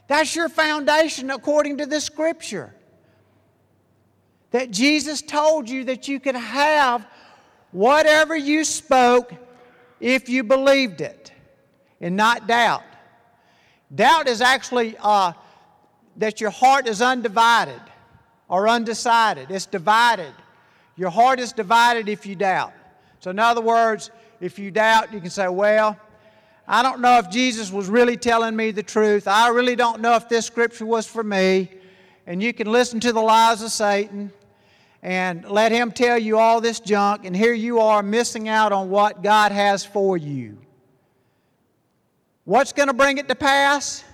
That's 0.07 0.37
your 0.37 0.48
foundation 0.48 1.30
according 1.30 1.78
to 1.78 1.87
this 1.87 2.04
scripture 2.04 2.74
that 4.50 4.70
Jesus 4.70 5.20
told 5.20 5.68
you 5.68 5.85
that 5.85 6.07
you 6.07 6.20
could 6.20 6.37
have 6.37 7.04
whatever 7.72 8.37
you 8.37 8.62
spoke 8.62 9.35
if 9.98 10.28
you 10.28 10.44
believed 10.44 11.00
it 11.00 11.33
and 12.00 12.14
not 12.14 12.46
doubt. 12.46 12.85
Doubt 13.92 14.28
is 14.28 14.40
actually 14.40 14.96
uh, 15.00 15.33
that 16.18 16.40
your 16.40 16.50
heart 16.50 16.87
is 16.87 17.02
undivided 17.02 17.80
or 18.48 18.68
undecided, 18.68 19.50
it's 19.50 19.66
divided. 19.66 20.33
Your 20.96 21.11
heart 21.11 21.40
is 21.40 21.52
divided 21.52 22.09
if 22.09 22.24
you 22.24 22.37
doubt. 22.37 22.72
So, 23.25 23.31
in 23.31 23.39
other 23.39 23.63
words, 23.63 24.11
if 24.39 24.59
you 24.59 24.71
doubt, 24.71 25.11
you 25.11 25.19
can 25.19 25.31
say, 25.31 25.49
Well, 25.49 25.99
I 26.69 26.83
don't 26.83 27.01
know 27.01 27.17
if 27.17 27.31
Jesus 27.31 27.73
was 27.73 27.89
really 27.89 28.19
telling 28.19 28.55
me 28.55 28.71
the 28.71 28.83
truth. 28.83 29.27
I 29.27 29.49
really 29.49 29.77
don't 29.77 30.03
know 30.03 30.15
if 30.15 30.29
this 30.29 30.45
scripture 30.45 30.85
was 30.85 31.07
for 31.07 31.25
me. 31.25 31.71
And 32.27 32.43
you 32.43 32.53
can 32.53 32.71
listen 32.71 33.01
to 33.01 33.15
the 33.15 33.23
lies 33.23 33.63
of 33.63 33.71
Satan 33.71 34.31
and 35.03 35.49
let 35.49 35.73
him 35.73 35.91
tell 35.91 36.19
you 36.19 36.39
all 36.39 36.61
this 36.61 36.81
junk, 36.81 37.25
and 37.25 37.35
here 37.35 37.55
you 37.55 37.81
are 37.81 38.03
missing 38.03 38.47
out 38.47 38.73
on 38.73 38.91
what 38.91 39.23
God 39.23 39.53
has 39.53 39.87
for 39.87 40.19
you. 40.19 40.59
What's 42.45 42.75
going 42.75 42.89
to 42.89 42.95
bring 42.95 43.17
it 43.17 43.27
to 43.29 43.35
pass? 43.35 44.05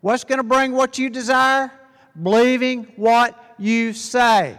What's 0.00 0.24
going 0.24 0.38
to 0.38 0.44
bring 0.44 0.72
what 0.72 0.98
you 0.98 1.10
desire? 1.10 1.70
Believing 2.20 2.88
what 2.96 3.54
you 3.56 3.92
say. 3.92 4.58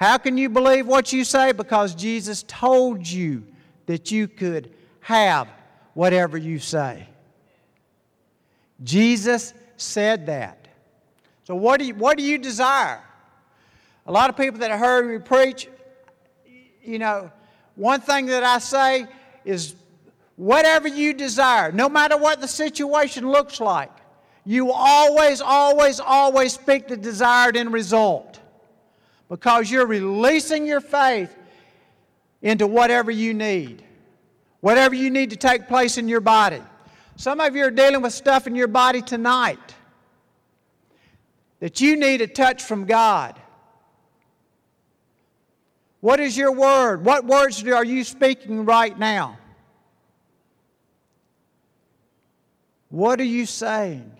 How 0.00 0.16
can 0.16 0.38
you 0.38 0.48
believe 0.48 0.86
what 0.86 1.12
you 1.12 1.24
say? 1.24 1.52
Because 1.52 1.94
Jesus 1.94 2.42
told 2.48 3.06
you 3.06 3.44
that 3.84 4.10
you 4.10 4.28
could 4.28 4.72
have 5.00 5.46
whatever 5.92 6.38
you 6.38 6.58
say. 6.58 7.06
Jesus 8.82 9.52
said 9.76 10.24
that. 10.24 10.68
So, 11.44 11.54
what 11.54 11.80
do 11.80 11.84
you, 11.84 11.94
what 11.94 12.16
do 12.16 12.24
you 12.24 12.38
desire? 12.38 13.02
A 14.06 14.12
lot 14.12 14.30
of 14.30 14.38
people 14.38 14.60
that 14.60 14.70
heard 14.70 15.06
me 15.06 15.18
preach, 15.18 15.68
you 16.82 16.98
know, 16.98 17.30
one 17.74 18.00
thing 18.00 18.24
that 18.26 18.42
I 18.42 18.58
say 18.58 19.06
is 19.44 19.74
whatever 20.36 20.88
you 20.88 21.12
desire, 21.12 21.72
no 21.72 21.90
matter 21.90 22.16
what 22.16 22.40
the 22.40 22.48
situation 22.48 23.28
looks 23.28 23.60
like, 23.60 23.92
you 24.46 24.72
always, 24.72 25.42
always, 25.42 26.00
always 26.00 26.54
speak 26.54 26.88
the 26.88 26.96
desired 26.96 27.54
end 27.54 27.74
result 27.74 28.39
because 29.30 29.70
you're 29.70 29.86
releasing 29.86 30.66
your 30.66 30.80
faith 30.80 31.34
into 32.42 32.66
whatever 32.66 33.10
you 33.10 33.32
need, 33.32 33.82
whatever 34.60 34.94
you 34.94 35.08
need 35.08 35.30
to 35.30 35.36
take 35.36 35.68
place 35.68 35.96
in 35.96 36.08
your 36.08 36.20
body. 36.20 36.60
Some 37.16 37.38
of 37.40 37.54
you 37.54 37.64
are 37.64 37.70
dealing 37.70 38.02
with 38.02 38.12
stuff 38.12 38.46
in 38.46 38.56
your 38.56 38.66
body 38.66 39.00
tonight 39.00 39.74
that 41.60 41.80
you 41.80 41.96
need 41.96 42.20
a 42.20 42.26
touch 42.26 42.62
from 42.62 42.86
God. 42.86 43.38
What 46.00 46.18
is 46.18 46.36
your 46.36 46.52
word? 46.52 47.04
What 47.04 47.24
words 47.24 47.62
are 47.64 47.84
you 47.84 48.02
speaking 48.04 48.64
right 48.64 48.98
now? 48.98 49.38
What 52.88 53.20
are 53.20 53.24
you 53.24 53.46
saying? 53.46 54.10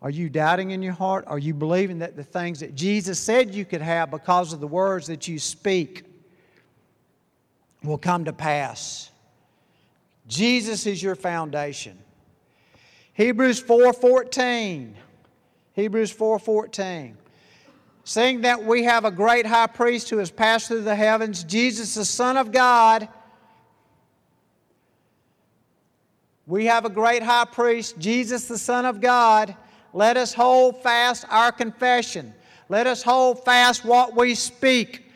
Are 0.00 0.10
you 0.10 0.28
doubting 0.28 0.70
in 0.70 0.82
your 0.82 0.92
heart? 0.92 1.24
Are 1.26 1.38
you 1.38 1.54
believing 1.54 1.98
that 1.98 2.16
the 2.16 2.24
things 2.24 2.60
that 2.60 2.74
Jesus 2.74 3.18
said 3.18 3.54
you 3.54 3.64
could 3.64 3.82
have 3.82 4.10
because 4.10 4.52
of 4.52 4.60
the 4.60 4.66
words 4.66 5.08
that 5.08 5.26
you 5.26 5.38
speak 5.38 6.04
will 7.82 7.98
come 7.98 8.24
to 8.26 8.32
pass? 8.32 9.10
Jesus 10.28 10.86
is 10.86 11.02
your 11.02 11.16
foundation. 11.16 11.98
Hebrews 13.14 13.60
4:14. 13.60 14.94
Hebrews 15.72 16.12
4:14. 16.12 17.16
Saying 18.04 18.42
that 18.42 18.64
we 18.64 18.84
have 18.84 19.04
a 19.04 19.10
great 19.10 19.46
high 19.46 19.66
priest 19.66 20.10
who 20.10 20.18
has 20.18 20.30
passed 20.30 20.68
through 20.68 20.82
the 20.82 20.94
heavens, 20.94 21.42
Jesus 21.44 21.94
the 21.94 22.04
Son 22.04 22.36
of 22.36 22.52
God, 22.52 23.08
We 26.48 26.64
have 26.64 26.86
a 26.86 26.90
great 26.90 27.22
high 27.22 27.44
priest, 27.44 27.98
Jesus, 27.98 28.48
the 28.48 28.56
Son 28.56 28.86
of 28.86 29.02
God. 29.02 29.54
Let 29.92 30.16
us 30.16 30.34
hold 30.34 30.82
fast 30.82 31.24
our 31.28 31.52
confession. 31.52 32.34
Let 32.68 32.86
us 32.86 33.02
hold 33.02 33.44
fast 33.44 33.84
what 33.84 34.14
we 34.14 34.34
speak. 34.34 35.10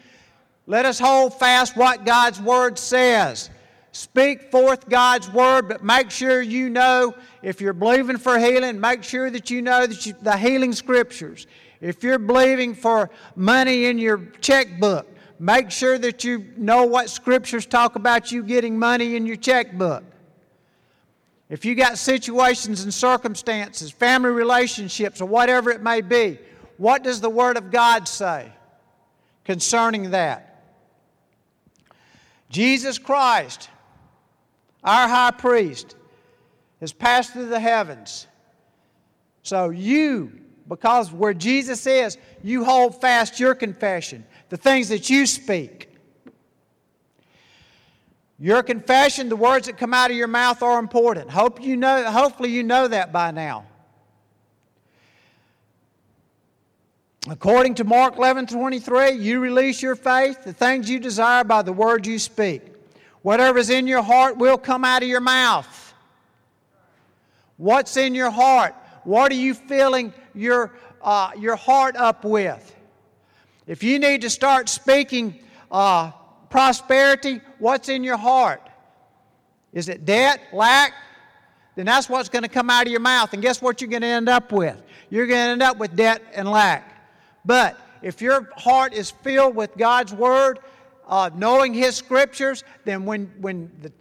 Let 0.67 0.87
us 0.87 0.99
hold 0.99 1.39
fast 1.39 1.77
what 1.77 2.05
God's 2.05 2.41
Word 2.41 2.79
says. 2.79 3.51
Speak 3.93 4.51
forth 4.51 4.89
God's 4.89 5.31
Word, 5.31 5.69
but 5.69 5.85
make 5.85 6.11
sure 6.11 6.41
you 6.41 6.71
know 6.71 7.15
if 7.43 7.61
you're 7.61 7.75
believing 7.75 8.17
for 8.17 8.39
healing, 8.39 8.81
make 8.81 9.03
sure 9.03 9.29
that 9.29 9.51
you 9.51 9.61
know 9.61 9.87
that 9.87 10.07
you, 10.07 10.15
the 10.23 10.37
healing 10.37 10.73
Scriptures. 10.73 11.47
If 11.81 12.03
you're 12.03 12.19
believing 12.19 12.75
for 12.75 13.11
money 13.37 13.87
in 13.87 13.99
your 13.99 14.19
checkbook, 14.41 15.07
make 15.39 15.71
sure 15.71 15.99
that 15.99 16.25
you 16.25 16.47
know 16.57 16.85
what 16.85 17.11
Scriptures 17.11 17.67
talk 17.67 17.97
about 17.97 18.33
you 18.33 18.43
getting 18.43 18.79
money 18.79 19.17
in 19.17 19.27
your 19.27 19.37
checkbook. 19.37 20.05
If 21.53 21.67
you 21.67 21.75
got 21.75 21.99
situations 21.99 22.83
and 22.83 22.95
circumstances, 22.95 23.91
family 23.91 24.31
relationships, 24.31 25.21
or 25.21 25.27
whatever 25.27 25.71
it 25.71 25.83
may 25.83 26.01
be, 26.01 26.39
what 26.79 27.03
does 27.03 27.21
the 27.21 27.29
Word 27.29 27.59
of 27.59 27.71
God 27.71 28.09
say 28.09 28.51
concerning 29.45 30.13
that? 30.13 30.65
Jesus 32.49 32.97
Christ, 32.97 33.69
our 34.83 35.07
high 35.07 35.33
priest, 35.33 35.95
has 36.81 36.95
passed 36.95 37.35
through 37.35 37.51
the 37.51 37.61
heavens. 37.61 38.27
So 39.43 39.69
you, 39.69 40.33
because 40.67 41.13
where 41.13 41.35
Jesus 41.35 41.87
is, 41.87 42.17
you 42.43 42.65
hold 42.65 42.99
fast 42.99 43.39
your 43.39 43.55
confession, 43.55 44.25
the 44.49 44.57
things 44.57 44.89
that 44.89 45.11
you 45.11 45.27
speak. 45.27 45.92
Your 48.43 48.65
confession, 48.65 49.29
the 49.29 49.37
words 49.37 49.69
that 49.69 49.79
come 49.79 49.95
out 49.95 50.11
of 50.11 50.17
your 50.17 50.27
mouth 50.27 50.65
are 50.65 50.81
important. 50.81 51.31
Hope 51.31 51.63
you 51.63 51.77
know, 51.77 52.11
hopefully 52.11 52.51
you 52.51 52.65
know 52.65 52.89
that 52.89 53.13
by 53.13 53.31
now. 53.31 53.67
According 57.31 57.77
to 57.77 57.85
Mark 57.85 58.17
11 58.17 58.49
23, 58.49 59.13
you 59.13 59.39
release 59.39 59.81
your 59.81 59.95
faith, 59.95 60.43
the 60.43 60.53
things 60.53 60.91
you 60.91 60.99
desire 60.99 61.45
by 61.45 61.63
the 61.63 61.73
words 61.73 62.09
you 62.09 62.19
speak. 62.19 62.63
Whatever 63.23 63.61
is 63.61 63.71
in 63.71 63.87
your 63.87 64.03
heart 64.03 64.37
will 64.37 64.59
come 64.59 64.85
out 64.85 65.05
of 65.05 65.09
your 65.09 65.21
mouth. 65.21 65.95
What's 67.59 67.97
in 67.97 68.13
your 68.13 68.33
heart? 68.33 68.75
What 69.05 69.31
are 69.31 69.37
you 69.37 69.55
filling 69.55 70.13
your, 70.35 70.73
uh, 71.01 71.31
your 71.39 71.55
heart 71.55 71.95
up 71.95 72.25
with? 72.25 72.75
If 73.69 73.85
you 73.85 74.01
need 74.01 74.23
to 74.23 74.31
start 74.31 74.69
speaking 74.69 75.39
uh, 75.71 76.11
prosperity, 76.51 77.41
what's 77.63 77.89
in 77.89 78.03
your 78.03 78.17
heart? 78.17 78.69
Is 79.73 79.89
it 79.89 80.05
debt, 80.05 80.41
lack? 80.53 80.93
Then 81.77 81.87
that's 81.87 82.09
what's 82.09 82.29
going 82.29 82.43
to 82.43 82.49
come 82.49 82.69
out 82.69 82.87
of 82.87 82.91
your 82.91 83.01
mouth. 83.01 83.33
And 83.33 83.41
guess 83.41 83.63
what 83.63 83.81
you're 83.81 83.89
going 83.89 84.03
to 84.03 84.09
end 84.09 84.29
up 84.29 84.53
with? 84.53 84.77
You're 85.09 85.27
going 85.27 85.47
to 85.47 85.51
end 85.53 85.63
up 85.63 85.79
with 85.79 85.97
debt 85.97 86.23
and 86.35 86.51
lack. 86.51 87.09
But 87.45 87.79
if 88.03 88.21
your 88.21 88.51
heart 88.57 88.93
is 88.93 89.11
filled 89.11 89.55
with 89.55 89.77
God's 89.77 90.13
Word, 90.13 90.59
uh, 91.09 91.31
knowing 91.35 91.73
His 91.73 91.95
Scriptures, 91.97 92.65
then 92.85 93.05
when, 93.05 93.33
when, 93.41 93.71
the, 93.81 93.93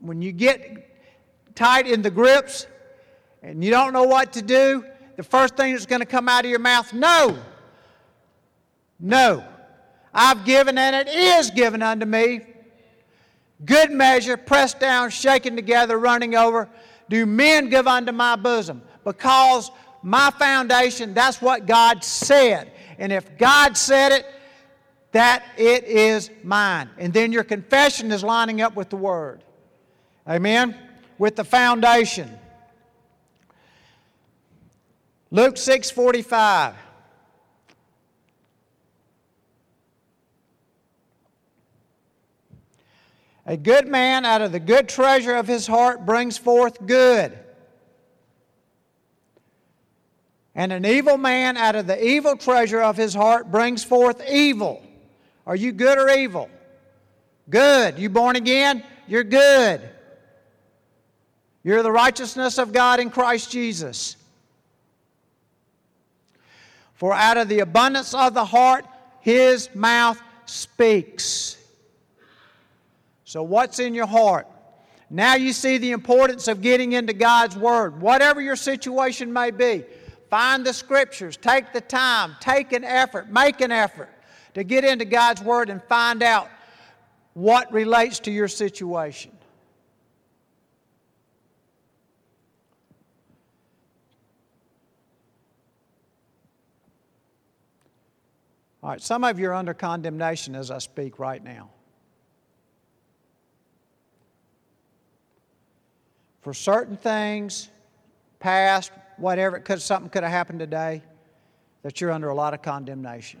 when 0.00 0.22
you 0.22 0.32
get 0.32 1.54
tight 1.54 1.86
in 1.86 2.02
the 2.02 2.10
grips 2.10 2.66
and 3.42 3.62
you 3.62 3.70
don't 3.70 3.92
know 3.92 4.04
what 4.04 4.32
to 4.32 4.42
do, 4.42 4.84
the 5.16 5.22
first 5.22 5.56
thing 5.56 5.72
that's 5.72 5.86
going 5.86 6.00
to 6.00 6.06
come 6.06 6.28
out 6.28 6.44
of 6.44 6.50
your 6.50 6.60
mouth, 6.60 6.92
no. 6.92 7.38
No. 8.98 9.44
I've 10.14 10.44
given, 10.44 10.76
and 10.78 10.94
it 10.94 11.08
is 11.08 11.50
given 11.50 11.82
unto 11.82 12.06
me. 12.06 12.42
Good 13.64 13.90
measure, 13.90 14.36
pressed 14.36 14.80
down, 14.80 15.10
shaken 15.10 15.56
together, 15.56 15.98
running 15.98 16.34
over, 16.34 16.68
do 17.08 17.26
men 17.26 17.68
give 17.68 17.86
unto 17.86 18.12
my 18.12 18.36
bosom. 18.36 18.82
Because 19.04 19.70
my 20.02 20.30
foundation, 20.30 21.14
that's 21.14 21.40
what 21.40 21.66
God 21.66 22.02
said. 22.02 22.72
And 22.98 23.12
if 23.12 23.38
God 23.38 23.76
said 23.76 24.12
it, 24.12 24.26
that 25.12 25.44
it 25.56 25.84
is 25.84 26.30
mine. 26.42 26.90
And 26.98 27.12
then 27.12 27.32
your 27.32 27.44
confession 27.44 28.10
is 28.10 28.24
lining 28.24 28.60
up 28.60 28.74
with 28.74 28.90
the 28.90 28.96
Word. 28.96 29.44
Amen? 30.26 30.76
With 31.18 31.36
the 31.36 31.44
foundation. 31.44 32.38
Luke 35.30 35.56
6 35.56 35.90
45. 35.90 36.74
A 43.44 43.56
good 43.56 43.88
man 43.88 44.24
out 44.24 44.40
of 44.40 44.52
the 44.52 44.60
good 44.60 44.88
treasure 44.88 45.34
of 45.34 45.48
his 45.48 45.66
heart 45.66 46.06
brings 46.06 46.38
forth 46.38 46.84
good. 46.86 47.36
And 50.54 50.72
an 50.72 50.84
evil 50.84 51.16
man 51.16 51.56
out 51.56 51.76
of 51.76 51.86
the 51.86 52.04
evil 52.04 52.36
treasure 52.36 52.80
of 52.80 52.96
his 52.96 53.14
heart 53.14 53.50
brings 53.50 53.82
forth 53.82 54.22
evil. 54.30 54.82
Are 55.46 55.56
you 55.56 55.72
good 55.72 55.98
or 55.98 56.10
evil? 56.10 56.50
Good. 57.48 57.98
You 57.98 58.10
born 58.10 58.36
again? 58.36 58.84
You're 59.08 59.24
good. 59.24 59.80
You're 61.64 61.82
the 61.82 61.92
righteousness 61.92 62.58
of 62.58 62.72
God 62.72 63.00
in 63.00 63.10
Christ 63.10 63.50
Jesus. 63.50 64.16
For 66.94 67.12
out 67.12 67.38
of 67.38 67.48
the 67.48 67.60
abundance 67.60 68.14
of 68.14 68.34
the 68.34 68.44
heart, 68.44 68.84
his 69.20 69.74
mouth 69.74 70.20
speaks. 70.46 71.56
So, 73.32 73.42
what's 73.42 73.78
in 73.78 73.94
your 73.94 74.06
heart? 74.06 74.46
Now 75.08 75.36
you 75.36 75.54
see 75.54 75.78
the 75.78 75.92
importance 75.92 76.48
of 76.48 76.60
getting 76.60 76.92
into 76.92 77.14
God's 77.14 77.56
Word. 77.56 77.98
Whatever 77.98 78.42
your 78.42 78.56
situation 78.56 79.32
may 79.32 79.50
be, 79.50 79.84
find 80.28 80.66
the 80.66 80.74
Scriptures, 80.74 81.38
take 81.38 81.72
the 81.72 81.80
time, 81.80 82.36
take 82.40 82.74
an 82.74 82.84
effort, 82.84 83.30
make 83.30 83.62
an 83.62 83.72
effort 83.72 84.10
to 84.52 84.62
get 84.64 84.84
into 84.84 85.06
God's 85.06 85.40
Word 85.40 85.70
and 85.70 85.82
find 85.84 86.22
out 86.22 86.50
what 87.32 87.72
relates 87.72 88.18
to 88.18 88.30
your 88.30 88.48
situation. 88.48 89.32
All 98.82 98.90
right, 98.90 99.00
some 99.00 99.24
of 99.24 99.38
you 99.38 99.48
are 99.48 99.54
under 99.54 99.72
condemnation 99.72 100.54
as 100.54 100.70
I 100.70 100.76
speak 100.76 101.18
right 101.18 101.42
now. 101.42 101.70
For 106.42 106.52
certain 106.52 106.96
things, 106.96 107.68
past, 108.38 108.92
whatever, 109.16 109.56
it 109.56 109.64
could, 109.64 109.80
something 109.80 110.10
could 110.10 110.22
have 110.22 110.32
happened 110.32 110.58
today, 110.58 111.02
that 111.82 112.00
you're 112.00 112.12
under 112.12 112.28
a 112.28 112.34
lot 112.34 112.52
of 112.54 112.62
condemnation. 112.62 113.40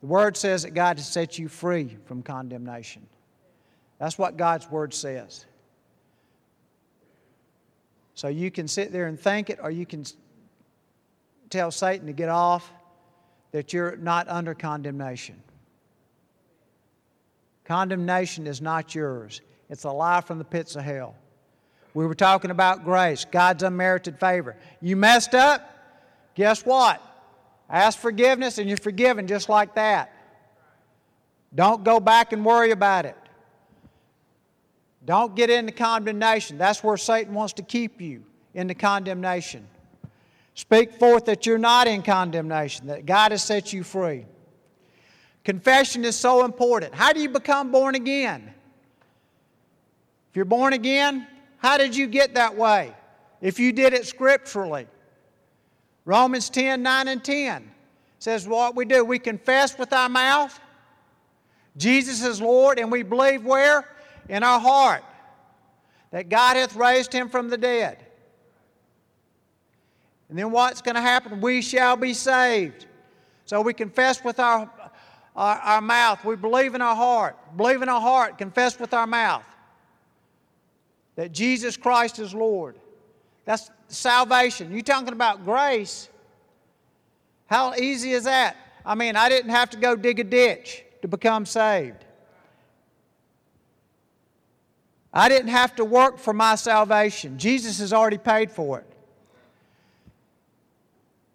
The 0.00 0.06
Word 0.06 0.36
says 0.36 0.62
that 0.62 0.70
God 0.70 0.98
has 0.98 1.08
set 1.08 1.38
you 1.38 1.48
free 1.48 1.96
from 2.06 2.22
condemnation. 2.22 3.06
That's 3.98 4.16
what 4.16 4.36
God's 4.36 4.70
Word 4.70 4.94
says. 4.94 5.44
So 8.14 8.28
you 8.28 8.50
can 8.50 8.68
sit 8.68 8.92
there 8.92 9.06
and 9.06 9.18
think 9.18 9.50
it, 9.50 9.58
or 9.62 9.70
you 9.70 9.86
can 9.86 10.04
tell 11.48 11.70
Satan 11.70 12.06
to 12.06 12.12
get 12.12 12.28
off, 12.28 12.70
that 13.52 13.72
you're 13.72 13.96
not 13.96 14.28
under 14.28 14.54
condemnation. 14.54 15.42
Condemnation 17.64 18.46
is 18.46 18.60
not 18.60 18.94
yours, 18.94 19.40
it's 19.70 19.84
a 19.84 19.90
lie 19.90 20.20
from 20.20 20.38
the 20.38 20.44
pits 20.44 20.76
of 20.76 20.82
hell. 20.82 21.14
We 21.94 22.06
were 22.06 22.14
talking 22.14 22.50
about 22.50 22.84
grace, 22.84 23.24
God's 23.24 23.62
unmerited 23.62 24.18
favor. 24.18 24.56
You 24.80 24.96
messed 24.96 25.34
up? 25.34 25.76
Guess 26.34 26.66
what? 26.66 27.02
Ask 27.68 27.98
forgiveness 27.98 28.58
and 28.58 28.68
you're 28.68 28.76
forgiven 28.76 29.26
just 29.26 29.48
like 29.48 29.74
that. 29.76 30.12
Don't 31.54 31.82
go 31.82 31.98
back 31.98 32.32
and 32.32 32.44
worry 32.44 32.72
about 32.72 33.06
it. 33.06 33.16
Don't 35.04 35.34
get 35.34 35.50
into 35.50 35.72
condemnation. 35.72 36.58
That's 36.58 36.84
where 36.84 36.96
Satan 36.96 37.32
wants 37.32 37.54
to 37.54 37.62
keep 37.62 38.00
you, 38.00 38.24
into 38.54 38.74
condemnation. 38.74 39.66
Speak 40.54 40.94
forth 40.94 41.24
that 41.24 41.46
you're 41.46 41.58
not 41.58 41.86
in 41.86 42.02
condemnation, 42.02 42.88
that 42.88 43.06
God 43.06 43.32
has 43.32 43.42
set 43.42 43.72
you 43.72 43.82
free. 43.82 44.26
Confession 45.42 46.04
is 46.04 46.16
so 46.16 46.44
important. 46.44 46.94
How 46.94 47.12
do 47.12 47.20
you 47.20 47.28
become 47.28 47.72
born 47.72 47.94
again? 47.94 48.52
If 50.30 50.36
you're 50.36 50.44
born 50.44 50.72
again, 50.72 51.26
how 51.58 51.76
did 51.76 51.94
you 51.94 52.06
get 52.06 52.34
that 52.34 52.56
way? 52.56 52.94
If 53.40 53.58
you 53.58 53.72
did 53.72 53.92
it 53.92 54.06
scripturally. 54.06 54.86
Romans 56.04 56.48
10 56.50 56.82
9 56.82 57.08
and 57.08 57.22
10 57.22 57.70
says 58.18 58.46
what 58.46 58.74
we 58.74 58.84
do. 58.84 59.04
We 59.04 59.18
confess 59.18 59.78
with 59.78 59.92
our 59.92 60.08
mouth 60.08 60.58
Jesus 61.76 62.22
is 62.22 62.40
Lord, 62.40 62.78
and 62.78 62.90
we 62.90 63.02
believe 63.02 63.44
where? 63.44 63.88
In 64.28 64.42
our 64.42 64.60
heart 64.60 65.02
that 66.10 66.28
God 66.28 66.56
hath 66.56 66.74
raised 66.74 67.12
him 67.12 67.28
from 67.28 67.48
the 67.48 67.56
dead. 67.56 68.04
And 70.28 70.38
then 70.38 70.50
what's 70.50 70.82
going 70.82 70.96
to 70.96 71.00
happen? 71.00 71.40
We 71.40 71.62
shall 71.62 71.96
be 71.96 72.14
saved. 72.14 72.86
So 73.44 73.60
we 73.60 73.72
confess 73.72 74.22
with 74.22 74.38
our, 74.38 74.70
our, 75.34 75.56
our, 75.56 75.80
mouth. 75.80 76.24
We 76.24 76.36
believe 76.36 76.74
in 76.74 76.82
our 76.82 76.94
heart. 76.94 77.36
Believe 77.56 77.82
in 77.82 77.88
our 77.88 78.00
heart. 78.00 78.38
Confess 78.38 78.78
with 78.78 78.92
our 78.94 79.06
mouth 79.06 79.44
that 81.20 81.32
Jesus 81.32 81.76
Christ 81.76 82.18
is 82.18 82.34
Lord. 82.34 82.76
That's 83.44 83.70
salvation. 83.88 84.72
You 84.72 84.80
talking 84.80 85.12
about 85.12 85.44
grace? 85.44 86.08
How 87.44 87.74
easy 87.74 88.12
is 88.12 88.24
that? 88.24 88.56
I 88.86 88.94
mean, 88.94 89.16
I 89.16 89.28
didn't 89.28 89.50
have 89.50 89.68
to 89.68 89.76
go 89.76 89.96
dig 89.96 90.18
a 90.18 90.24
ditch 90.24 90.82
to 91.02 91.08
become 91.08 91.44
saved. 91.44 92.06
I 95.12 95.28
didn't 95.28 95.50
have 95.50 95.76
to 95.76 95.84
work 95.84 96.16
for 96.16 96.32
my 96.32 96.54
salvation. 96.54 97.38
Jesus 97.38 97.80
has 97.80 97.92
already 97.92 98.16
paid 98.16 98.50
for 98.50 98.78
it. 98.78 98.90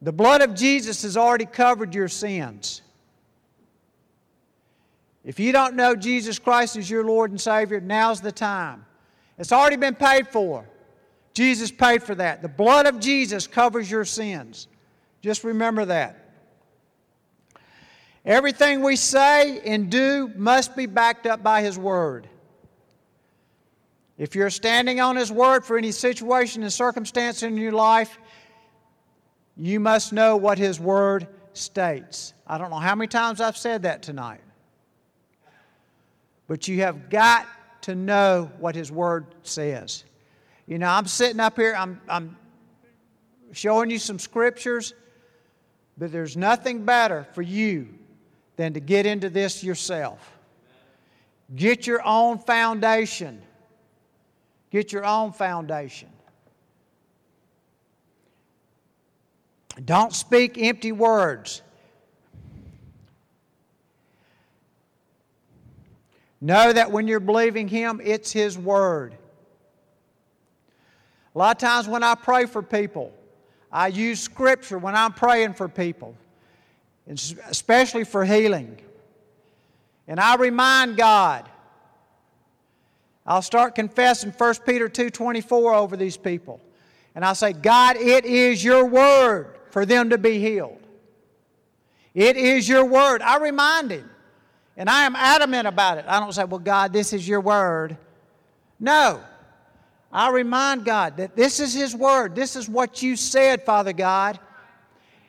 The 0.02 0.12
blood 0.12 0.42
of 0.42 0.56
Jesus 0.56 1.04
has 1.04 1.16
already 1.16 1.46
covered 1.46 1.94
your 1.94 2.08
sins. 2.08 2.82
If 5.24 5.40
you 5.40 5.52
don't 5.52 5.76
know 5.76 5.96
Jesus 5.96 6.40
Christ 6.40 6.76
as 6.76 6.90
your 6.90 7.04
Lord 7.04 7.30
and 7.30 7.40
Savior, 7.40 7.80
now's 7.80 8.20
the 8.20 8.32
time. 8.32 8.84
It's 9.38 9.52
already 9.52 9.76
been 9.76 9.96
paid 9.96 10.28
for. 10.28 10.66
Jesus 11.34 11.70
paid 11.70 12.02
for 12.02 12.16
that. 12.16 12.42
The 12.42 12.48
blood 12.48 12.86
of 12.86 13.00
Jesus 13.00 13.46
covers 13.46 13.92
your 13.92 14.06
sins. 14.06 14.68
Just 15.22 15.44
remember 15.44 15.86
that. 15.86 16.22
Everything 18.26 18.82
we 18.82 18.96
say 18.96 19.60
and 19.60 19.92
do 19.92 20.32
must 20.36 20.76
be 20.76 20.86
backed 20.86 21.28
up 21.28 21.44
by 21.44 21.62
His 21.62 21.78
Word. 21.78 22.28
If 24.18 24.34
you're 24.34 24.50
standing 24.50 25.02
on 25.02 25.16
His 25.16 25.32
Word 25.32 25.66
for 25.66 25.78
any 25.78 25.92
situation 25.92 26.64
and 26.64 26.72
circumstance 26.72 27.44
in 27.44 27.58
your 27.58 27.74
life, 27.74 28.18
you 29.58 29.80
must 29.80 30.14
know 30.14 30.38
what 30.38 30.58
His 30.58 30.80
Word 30.80 31.28
states. 31.54 32.34
I 32.48 32.58
don't 32.58 32.70
know 32.70 32.78
how 32.78 32.96
many 32.96 33.08
times 33.08 33.42
I've 33.42 33.58
said 33.58 33.84
that 33.84 34.02
tonight. 34.02 34.42
But 36.48 36.68
you 36.68 36.82
have 36.82 37.10
got 37.10 37.46
to 37.86 37.94
know 37.94 38.50
what 38.58 38.74
His 38.74 38.92
Word 38.92 39.28
says. 39.44 40.06
You 40.66 40.80
know, 40.80 40.88
I'm 40.88 41.06
sitting 41.06 41.40
up 41.40 41.56
here, 41.56 41.76
I'm, 41.78 42.02
I'm 42.10 42.36
showing 43.52 43.92
you 43.92 44.00
some 44.00 44.18
scriptures, 44.18 44.96
but 45.96 46.12
there's 46.12 46.36
nothing 46.36 46.84
better 46.84 47.28
for 47.34 47.44
you 47.44 47.88
than 48.56 48.74
to 48.74 48.80
get 48.80 49.06
into 49.06 49.30
this 49.30 49.64
yourself. 49.64 50.36
Get 51.56 51.86
your 51.86 52.02
own 52.04 52.40
foundation. 52.40 53.40
Get 54.72 54.92
your 54.92 55.06
own 55.06 55.32
foundation. 55.32 56.10
Don't 59.84 60.12
speak 60.14 60.58
empty 60.58 60.92
words. 60.92 61.62
Know 66.42 66.72
that 66.74 66.92
when 66.92 67.08
you're 67.08 67.20
believing 67.20 67.68
Him, 67.68 68.02
it's 68.04 68.32
His 68.32 68.58
Word. 68.58 69.16
A 71.34 71.38
lot 71.38 71.56
of 71.56 71.60
times 71.60 71.88
when 71.88 72.04
I 72.04 72.16
pray 72.16 72.46
for 72.46 72.62
people, 72.62 73.14
I 73.72 73.88
use 73.88 74.20
Scripture 74.20 74.78
when 74.78 74.96
I'm 74.96 75.14
praying 75.14 75.54
for 75.54 75.68
people, 75.68 76.16
especially 77.08 78.04
for 78.04 78.24
healing. 78.24 78.78
And 80.08 80.20
I 80.20 80.36
remind 80.36 80.98
God. 80.98 81.50
I'll 83.26 83.42
start 83.42 83.74
confessing 83.74 84.32
1 84.32 84.56
Peter 84.66 84.88
2.24 84.88 85.76
over 85.76 85.98
these 85.98 86.16
people. 86.16 86.62
And 87.16 87.26
I'll 87.26 87.36
say, 87.36 87.54
God, 87.54 87.96
it 87.96 88.26
is 88.26 88.64
your 88.64 88.86
word 88.86 89.58
for 89.72 89.86
them 89.86 90.12
to 90.12 90.18
be 90.18 90.40
healed. 90.40 90.80
It 92.14 92.38
is 92.38 92.70
your 92.70 92.86
word. 92.86 93.22
I 93.22 93.38
remind 93.38 93.92
him. 93.92 94.10
And 94.78 94.90
I 94.90 95.04
am 95.04 95.16
adamant 95.16 95.68
about 95.68 95.98
it. 95.98 96.06
I 96.08 96.20
don't 96.20 96.34
say, 96.34 96.44
well, 96.44 96.60
God, 96.60 96.92
this 96.92 97.14
is 97.14 97.28
your 97.28 97.42
word. 97.42 97.98
No. 98.80 99.22
I 100.12 100.32
remind 100.32 100.86
God 100.86 101.18
that 101.18 101.36
this 101.36 101.60
is 101.60 101.74
His 101.74 101.96
word. 101.96 102.36
This 102.36 102.56
is 102.56 102.70
what 102.70 103.02
you 103.02 103.16
said, 103.16 103.64
Father 103.64 103.94
God. 103.94 104.40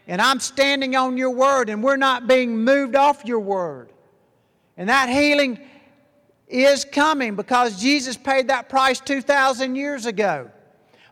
And 0.07 0.21
I'm 0.21 0.39
standing 0.41 0.95
on 0.95 1.17
your 1.17 1.31
word, 1.31 1.69
and 1.69 1.83
we're 1.83 1.97
not 1.97 2.29
being 2.29 2.59
moved 2.59 2.95
off 2.95 3.25
your 3.25 3.41
word. 3.41 3.91
And 4.77 4.89
that 4.89 5.09
healing 5.09 5.59
is 6.49 6.85
coming 6.85 7.35
because 7.35 7.81
Jesus 7.81 8.17
paid 8.17 8.49
that 8.49 8.69
price 8.69 9.01
2,000 9.01 9.75
years 9.75 10.07
ago. 10.07 10.51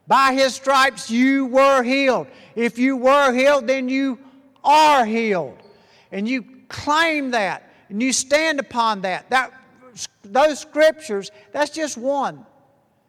By 0.07 0.35
his 0.35 0.55
stripes 0.55 1.11
you 1.11 1.47
were 1.47 1.83
healed. 1.83 2.27
If 2.55 2.79
you 2.79 2.97
were 2.97 3.33
healed, 3.33 3.67
then 3.67 3.89
you 3.89 4.19
are 4.63 5.05
healed. 5.05 5.59
And 6.13 6.29
you 6.29 6.45
claim 6.69 7.31
that 7.33 7.74
and 7.89 8.03
you 8.03 8.13
stand 8.13 8.61
upon 8.61 9.03
that. 9.03 9.31
that 9.31 9.53
those 10.23 10.59
scriptures, 10.59 11.31
that's 11.53 11.71
just 11.71 11.97
one. 11.97 12.45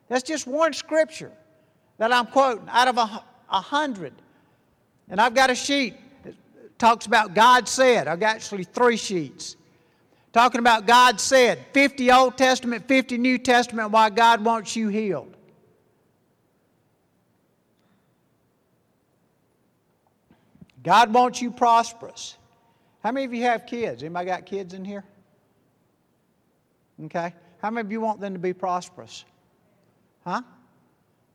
That's 0.07 0.23
just 0.23 0.45
one 0.45 0.73
scripture 0.73 1.31
that 1.97 2.11
I'm 2.11 2.27
quoting 2.27 2.67
out 2.69 2.87
of 2.87 2.97
a, 2.97 3.23
a 3.49 3.61
hundred. 3.61 4.13
And 5.09 5.19
I've 5.19 5.33
got 5.33 5.49
a 5.49 5.55
sheet 5.55 5.95
that 6.23 6.33
talks 6.77 7.05
about 7.05 7.33
God 7.33 7.67
said. 7.67 8.07
I've 8.07 8.19
got 8.19 8.35
actually 8.35 8.65
three 8.65 8.97
sheets. 8.97 9.55
Talking 10.33 10.59
about 10.59 10.85
God 10.85 11.21
said 11.21 11.59
50 11.71 12.11
Old 12.11 12.37
Testament, 12.37 12.87
50 12.87 13.17
New 13.17 13.37
Testament, 13.37 13.91
why 13.91 14.09
God 14.09 14.43
wants 14.43 14.75
you 14.75 14.89
healed. 14.89 15.33
God 20.83 21.13
wants 21.13 21.41
you 21.41 21.51
prosperous. 21.51 22.35
How 23.05 23.11
many 23.11 23.25
of 23.27 23.35
you 23.35 23.43
have 23.43 23.67
kids? 23.67 24.01
Anybody 24.01 24.25
got 24.25 24.47
kids 24.47 24.73
in 24.73 24.83
here? 24.83 25.03
Okay. 27.03 27.35
How 27.61 27.69
many 27.69 27.85
of 27.85 27.91
you 27.91 28.01
want 28.01 28.19
them 28.19 28.33
to 28.33 28.39
be 28.39 28.51
prosperous? 28.51 29.25
Huh? 30.23 30.41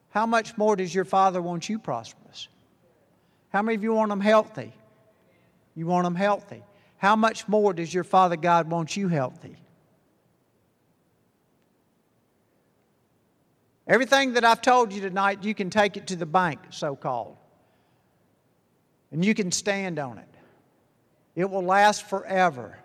How 0.09 0.27
much 0.27 0.59
more 0.59 0.75
does 0.75 0.93
your 0.93 1.05
Father 1.05 1.41
want 1.41 1.69
you 1.69 1.79
prosperous? 1.79 2.49
How 3.51 3.63
many 3.63 3.77
of 3.77 3.85
you 3.85 3.95
want 3.95 4.09
them 4.09 4.21
healthy? 4.21 4.73
You 5.77 5.87
want 5.87 6.03
them 6.07 6.17
healthy. 6.17 6.65
How 6.97 7.15
much 7.15 7.47
more 7.47 7.73
does 7.73 7.95
your 7.95 8.03
Father 8.03 8.35
God 8.35 8.69
want 8.69 8.97
you 8.97 9.07
healthy? 9.07 9.55
Everything 13.87 14.33
that 14.33 14.45
I've 14.45 14.61
told 14.61 14.93
you 14.93 15.01
tonight, 15.01 15.45
you 15.45 15.55
can 15.55 15.71
take 15.71 15.97
it 15.97 16.09
to 16.09 16.17
the 16.17 16.27
bank, 16.27 16.59
so 16.71 16.97
called. 16.97 17.37
And 19.13 19.25
you 19.25 19.35
can 19.35 19.53
stand 19.53 20.01
on 20.01 20.19
it. 20.19 20.30
It 21.41 21.49
will 21.49 21.65
last 21.65 22.07
forever. 22.07 22.77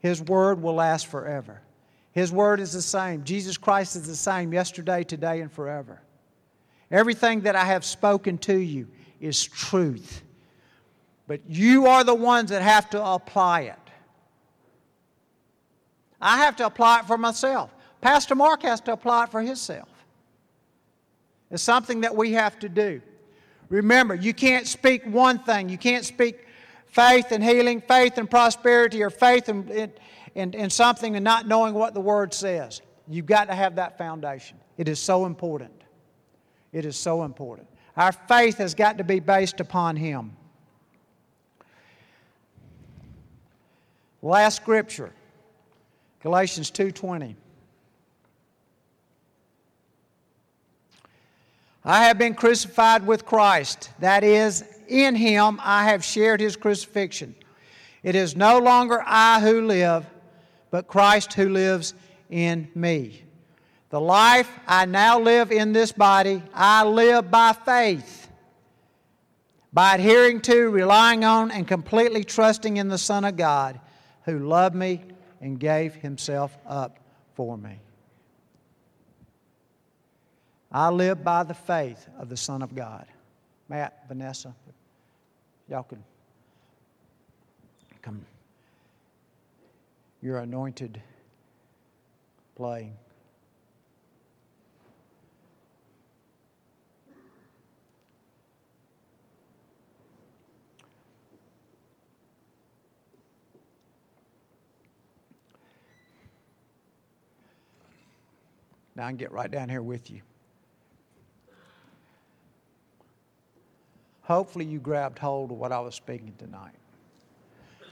His 0.00 0.20
word 0.20 0.60
will 0.60 0.74
last 0.74 1.06
forever. 1.06 1.60
His 2.10 2.32
word 2.32 2.58
is 2.58 2.72
the 2.72 2.82
same. 2.82 3.22
Jesus 3.22 3.56
Christ 3.56 3.94
is 3.94 4.08
the 4.08 4.16
same 4.16 4.52
yesterday, 4.52 5.04
today, 5.04 5.40
and 5.40 5.52
forever. 5.52 6.02
Everything 6.90 7.42
that 7.42 7.54
I 7.54 7.64
have 7.64 7.84
spoken 7.84 8.38
to 8.38 8.56
you 8.56 8.88
is 9.20 9.44
truth. 9.44 10.24
But 11.28 11.42
you 11.48 11.86
are 11.86 12.02
the 12.02 12.12
ones 12.12 12.50
that 12.50 12.62
have 12.62 12.90
to 12.90 13.04
apply 13.04 13.60
it. 13.60 13.78
I 16.20 16.38
have 16.38 16.56
to 16.56 16.66
apply 16.66 17.00
it 17.00 17.04
for 17.04 17.16
myself. 17.16 17.72
Pastor 18.00 18.34
Mark 18.34 18.62
has 18.62 18.80
to 18.80 18.92
apply 18.92 19.24
it 19.24 19.30
for 19.30 19.42
himself. 19.42 19.88
It's 21.52 21.62
something 21.62 22.00
that 22.00 22.16
we 22.16 22.32
have 22.32 22.58
to 22.58 22.68
do. 22.68 23.00
Remember, 23.68 24.16
you 24.16 24.34
can't 24.34 24.66
speak 24.66 25.04
one 25.06 25.38
thing. 25.38 25.68
You 25.68 25.78
can't 25.78 26.04
speak 26.04 26.45
faith 26.86 27.32
and 27.32 27.42
healing, 27.42 27.80
faith 27.80 28.18
and 28.18 28.30
prosperity, 28.30 29.02
or 29.02 29.10
faith 29.10 29.48
in, 29.48 29.68
in, 29.68 29.92
in, 30.34 30.54
in 30.54 30.70
something 30.70 31.16
and 31.16 31.24
not 31.24 31.46
knowing 31.46 31.74
what 31.74 31.94
the 31.94 32.00
Word 32.00 32.32
says. 32.32 32.80
You've 33.08 33.26
got 33.26 33.48
to 33.48 33.54
have 33.54 33.76
that 33.76 33.98
foundation. 33.98 34.58
It 34.76 34.88
is 34.88 34.98
so 34.98 35.26
important. 35.26 35.72
It 36.72 36.84
is 36.84 36.96
so 36.96 37.22
important. 37.24 37.68
Our 37.96 38.12
faith 38.12 38.58
has 38.58 38.74
got 38.74 38.98
to 38.98 39.04
be 39.04 39.20
based 39.20 39.60
upon 39.60 39.96
Him. 39.96 40.36
Last 44.22 44.56
scripture, 44.56 45.12
Galatians 46.22 46.70
2:20. 46.70 47.36
I 51.84 52.04
have 52.06 52.18
been 52.18 52.34
crucified 52.34 53.06
with 53.06 53.24
Christ. 53.24 53.90
That 54.00 54.24
is, 54.24 54.64
in 54.88 55.14
him 55.14 55.60
I 55.62 55.84
have 55.84 56.04
shared 56.04 56.40
his 56.40 56.56
crucifixion. 56.56 57.34
It 58.02 58.14
is 58.14 58.36
no 58.36 58.58
longer 58.58 59.02
I 59.04 59.40
who 59.40 59.66
live, 59.66 60.06
but 60.70 60.86
Christ 60.86 61.32
who 61.32 61.48
lives 61.48 61.94
in 62.30 62.68
me. 62.74 63.22
The 63.90 64.00
life 64.00 64.50
I 64.66 64.84
now 64.84 65.18
live 65.20 65.52
in 65.52 65.72
this 65.72 65.92
body, 65.92 66.42
I 66.52 66.84
live 66.84 67.30
by 67.30 67.52
faith, 67.52 68.28
by 69.72 69.94
adhering 69.94 70.40
to, 70.42 70.68
relying 70.70 71.24
on, 71.24 71.50
and 71.50 71.66
completely 71.66 72.24
trusting 72.24 72.76
in 72.76 72.88
the 72.88 72.98
Son 72.98 73.24
of 73.24 73.36
God 73.36 73.80
who 74.24 74.40
loved 74.40 74.74
me 74.74 75.02
and 75.40 75.58
gave 75.58 75.94
himself 75.94 76.56
up 76.66 76.98
for 77.34 77.56
me. 77.56 77.78
I 80.70 80.90
live 80.90 81.22
by 81.22 81.44
the 81.44 81.54
faith 81.54 82.08
of 82.18 82.28
the 82.28 82.36
Son 82.36 82.60
of 82.60 82.74
God. 82.74 83.06
Matt, 83.68 84.04
Vanessa, 84.08 84.54
y'all 85.68 85.82
can 85.82 86.02
come. 88.00 88.24
Your 90.22 90.38
anointed 90.38 91.02
playing. 92.54 92.96
Now 108.94 109.04
I 109.04 109.08
can 109.08 109.16
get 109.16 109.30
right 109.30 109.50
down 109.50 109.68
here 109.68 109.82
with 109.82 110.10
you. 110.10 110.22
Hopefully, 114.26 114.64
you 114.64 114.80
grabbed 114.80 115.20
hold 115.20 115.52
of 115.52 115.56
what 115.56 115.70
I 115.70 115.78
was 115.78 115.94
speaking 115.94 116.32
tonight. 116.36 116.74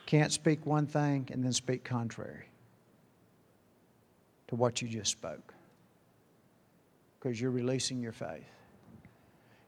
Can't 0.04 0.32
speak 0.32 0.66
one 0.66 0.84
thing 0.84 1.28
and 1.32 1.44
then 1.44 1.52
speak 1.52 1.84
contrary 1.84 2.46
to 4.48 4.56
what 4.56 4.82
you 4.82 4.88
just 4.88 5.12
spoke 5.12 5.54
because 7.18 7.40
you're 7.40 7.52
releasing 7.52 8.02
your 8.02 8.10
faith. 8.10 8.42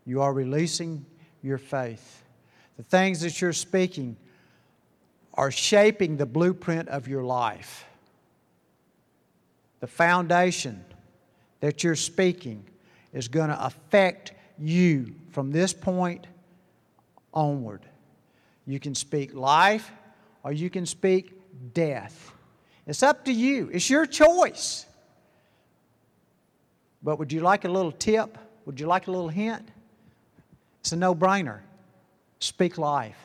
You 0.05 0.23
are 0.23 0.33
releasing 0.33 1.07
your 1.41 1.59
faith. 1.59 2.25
The 2.77 2.83
things 2.83 3.21
that 3.21 3.41
you're 3.41 3.53
speaking 3.53 4.17
are 5.35 5.53
shaping 5.53 6.17
the 6.17 6.27
blueprint 6.27 6.89
of 6.89 7.07
your 7.07 7.23
life. 7.23 7.85
The 9.79 9.87
foundation 9.87 10.85
that 11.61 11.85
you're 11.85 11.95
speaking 11.95 12.65
is 13.13 13.29
going 13.29 13.51
to 13.51 13.65
affect 13.65 14.33
you 14.59 15.15
from 15.31 15.53
this 15.53 15.73
point 15.73 16.27
onward. 17.37 17.87
You 18.67 18.81
can 18.81 18.97
speak 18.97 19.33
life 19.35 19.93
or 20.43 20.53
you 20.53 20.71
can 20.71 20.87
speak 20.87 21.33
death. 21.73 22.33
It's 22.87 23.03
up 23.03 23.25
to 23.27 23.33
you, 23.33 23.71
it's 23.73 23.89
your 23.89 24.07
choice. 24.07 24.87
But 27.03 27.21
would 27.21 27.33
you 27.33 27.41
like 27.41 27.65
a 27.65 27.69
little 27.69 27.93
tip? 27.93 28.37
Would 28.65 28.81
you 28.81 28.87
like 28.87 29.07
a 29.07 29.13
little 29.13 29.29
hint? 29.29 29.69
It's 30.81 30.91
a 30.91 30.97
no 30.97 31.15
brainer. 31.15 31.61
Speak 32.41 32.79
life. 32.79 33.19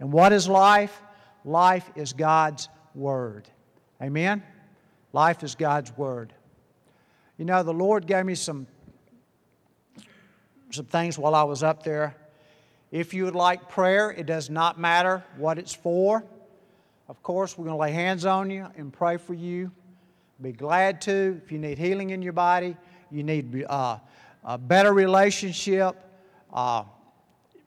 And 0.00 0.12
what 0.12 0.32
is 0.32 0.48
life? 0.48 1.00
Life 1.44 1.90
is 1.94 2.12
God's 2.12 2.68
Word. 2.94 3.48
Amen? 4.02 4.42
Life 5.12 5.42
is 5.42 5.54
God's 5.54 5.96
Word. 5.96 6.34
You 7.38 7.44
know, 7.44 7.62
the 7.62 7.72
Lord 7.72 8.06
gave 8.06 8.26
me 8.26 8.34
some, 8.34 8.66
some 10.70 10.86
things 10.86 11.18
while 11.18 11.34
I 11.34 11.44
was 11.44 11.62
up 11.62 11.82
there. 11.82 12.14
If 12.90 13.12
you 13.12 13.24
would 13.24 13.34
like 13.34 13.68
prayer, 13.68 14.10
it 14.10 14.26
does 14.26 14.48
not 14.48 14.78
matter 14.78 15.24
what 15.36 15.58
it's 15.58 15.74
for. 15.74 16.24
Of 17.08 17.22
course, 17.22 17.56
we're 17.56 17.64
going 17.64 17.76
to 17.76 17.80
lay 17.80 17.92
hands 17.92 18.24
on 18.26 18.50
you 18.50 18.66
and 18.76 18.92
pray 18.92 19.16
for 19.16 19.34
you. 19.34 19.70
Be 20.40 20.52
glad 20.52 21.00
to. 21.02 21.40
If 21.44 21.50
you 21.50 21.58
need 21.58 21.78
healing 21.78 22.10
in 22.10 22.22
your 22.22 22.32
body, 22.32 22.76
you 23.10 23.22
need 23.22 23.64
uh, 23.68 23.98
a 24.44 24.58
better 24.58 24.92
relationship, 24.92 25.96
uh, 26.52 26.84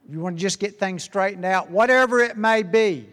you 0.10 0.20
want 0.20 0.38
to 0.38 0.42
just 0.42 0.60
get 0.60 0.80
things 0.80 1.04
straightened 1.04 1.46
out, 1.46 1.70
whatever 1.70 2.20
it 2.20 2.38
may 2.38 2.64
be, 2.64 3.08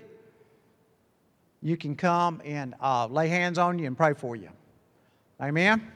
you 1.62 1.76
can 1.76 1.96
come 1.96 2.40
and 2.44 2.74
uh, 2.80 3.06
lay 3.06 3.28
hands 3.28 3.58
on 3.58 3.78
you 3.78 3.86
and 3.86 3.96
pray 3.96 4.14
for 4.14 4.36
you. 4.36 4.48
Amen? 5.40 5.90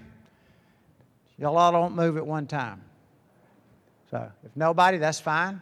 Y'all 1.39 1.57
all 1.57 1.73
don't 1.73 1.95
move 1.95 2.17
at 2.17 2.27
one 2.27 2.47
time. 2.47 2.83
So 4.11 4.31
if 4.45 4.55
nobody, 4.57 4.99
that's 4.99 5.21
fine. 5.21 5.61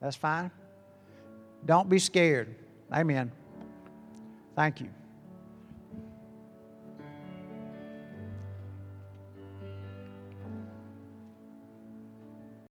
That's 0.00 0.16
fine. 0.16 0.50
Don't 1.64 1.88
be 1.88 1.98
scared. 1.98 2.54
Amen. 2.92 3.30
Thank 4.56 4.80
you. 4.80 4.88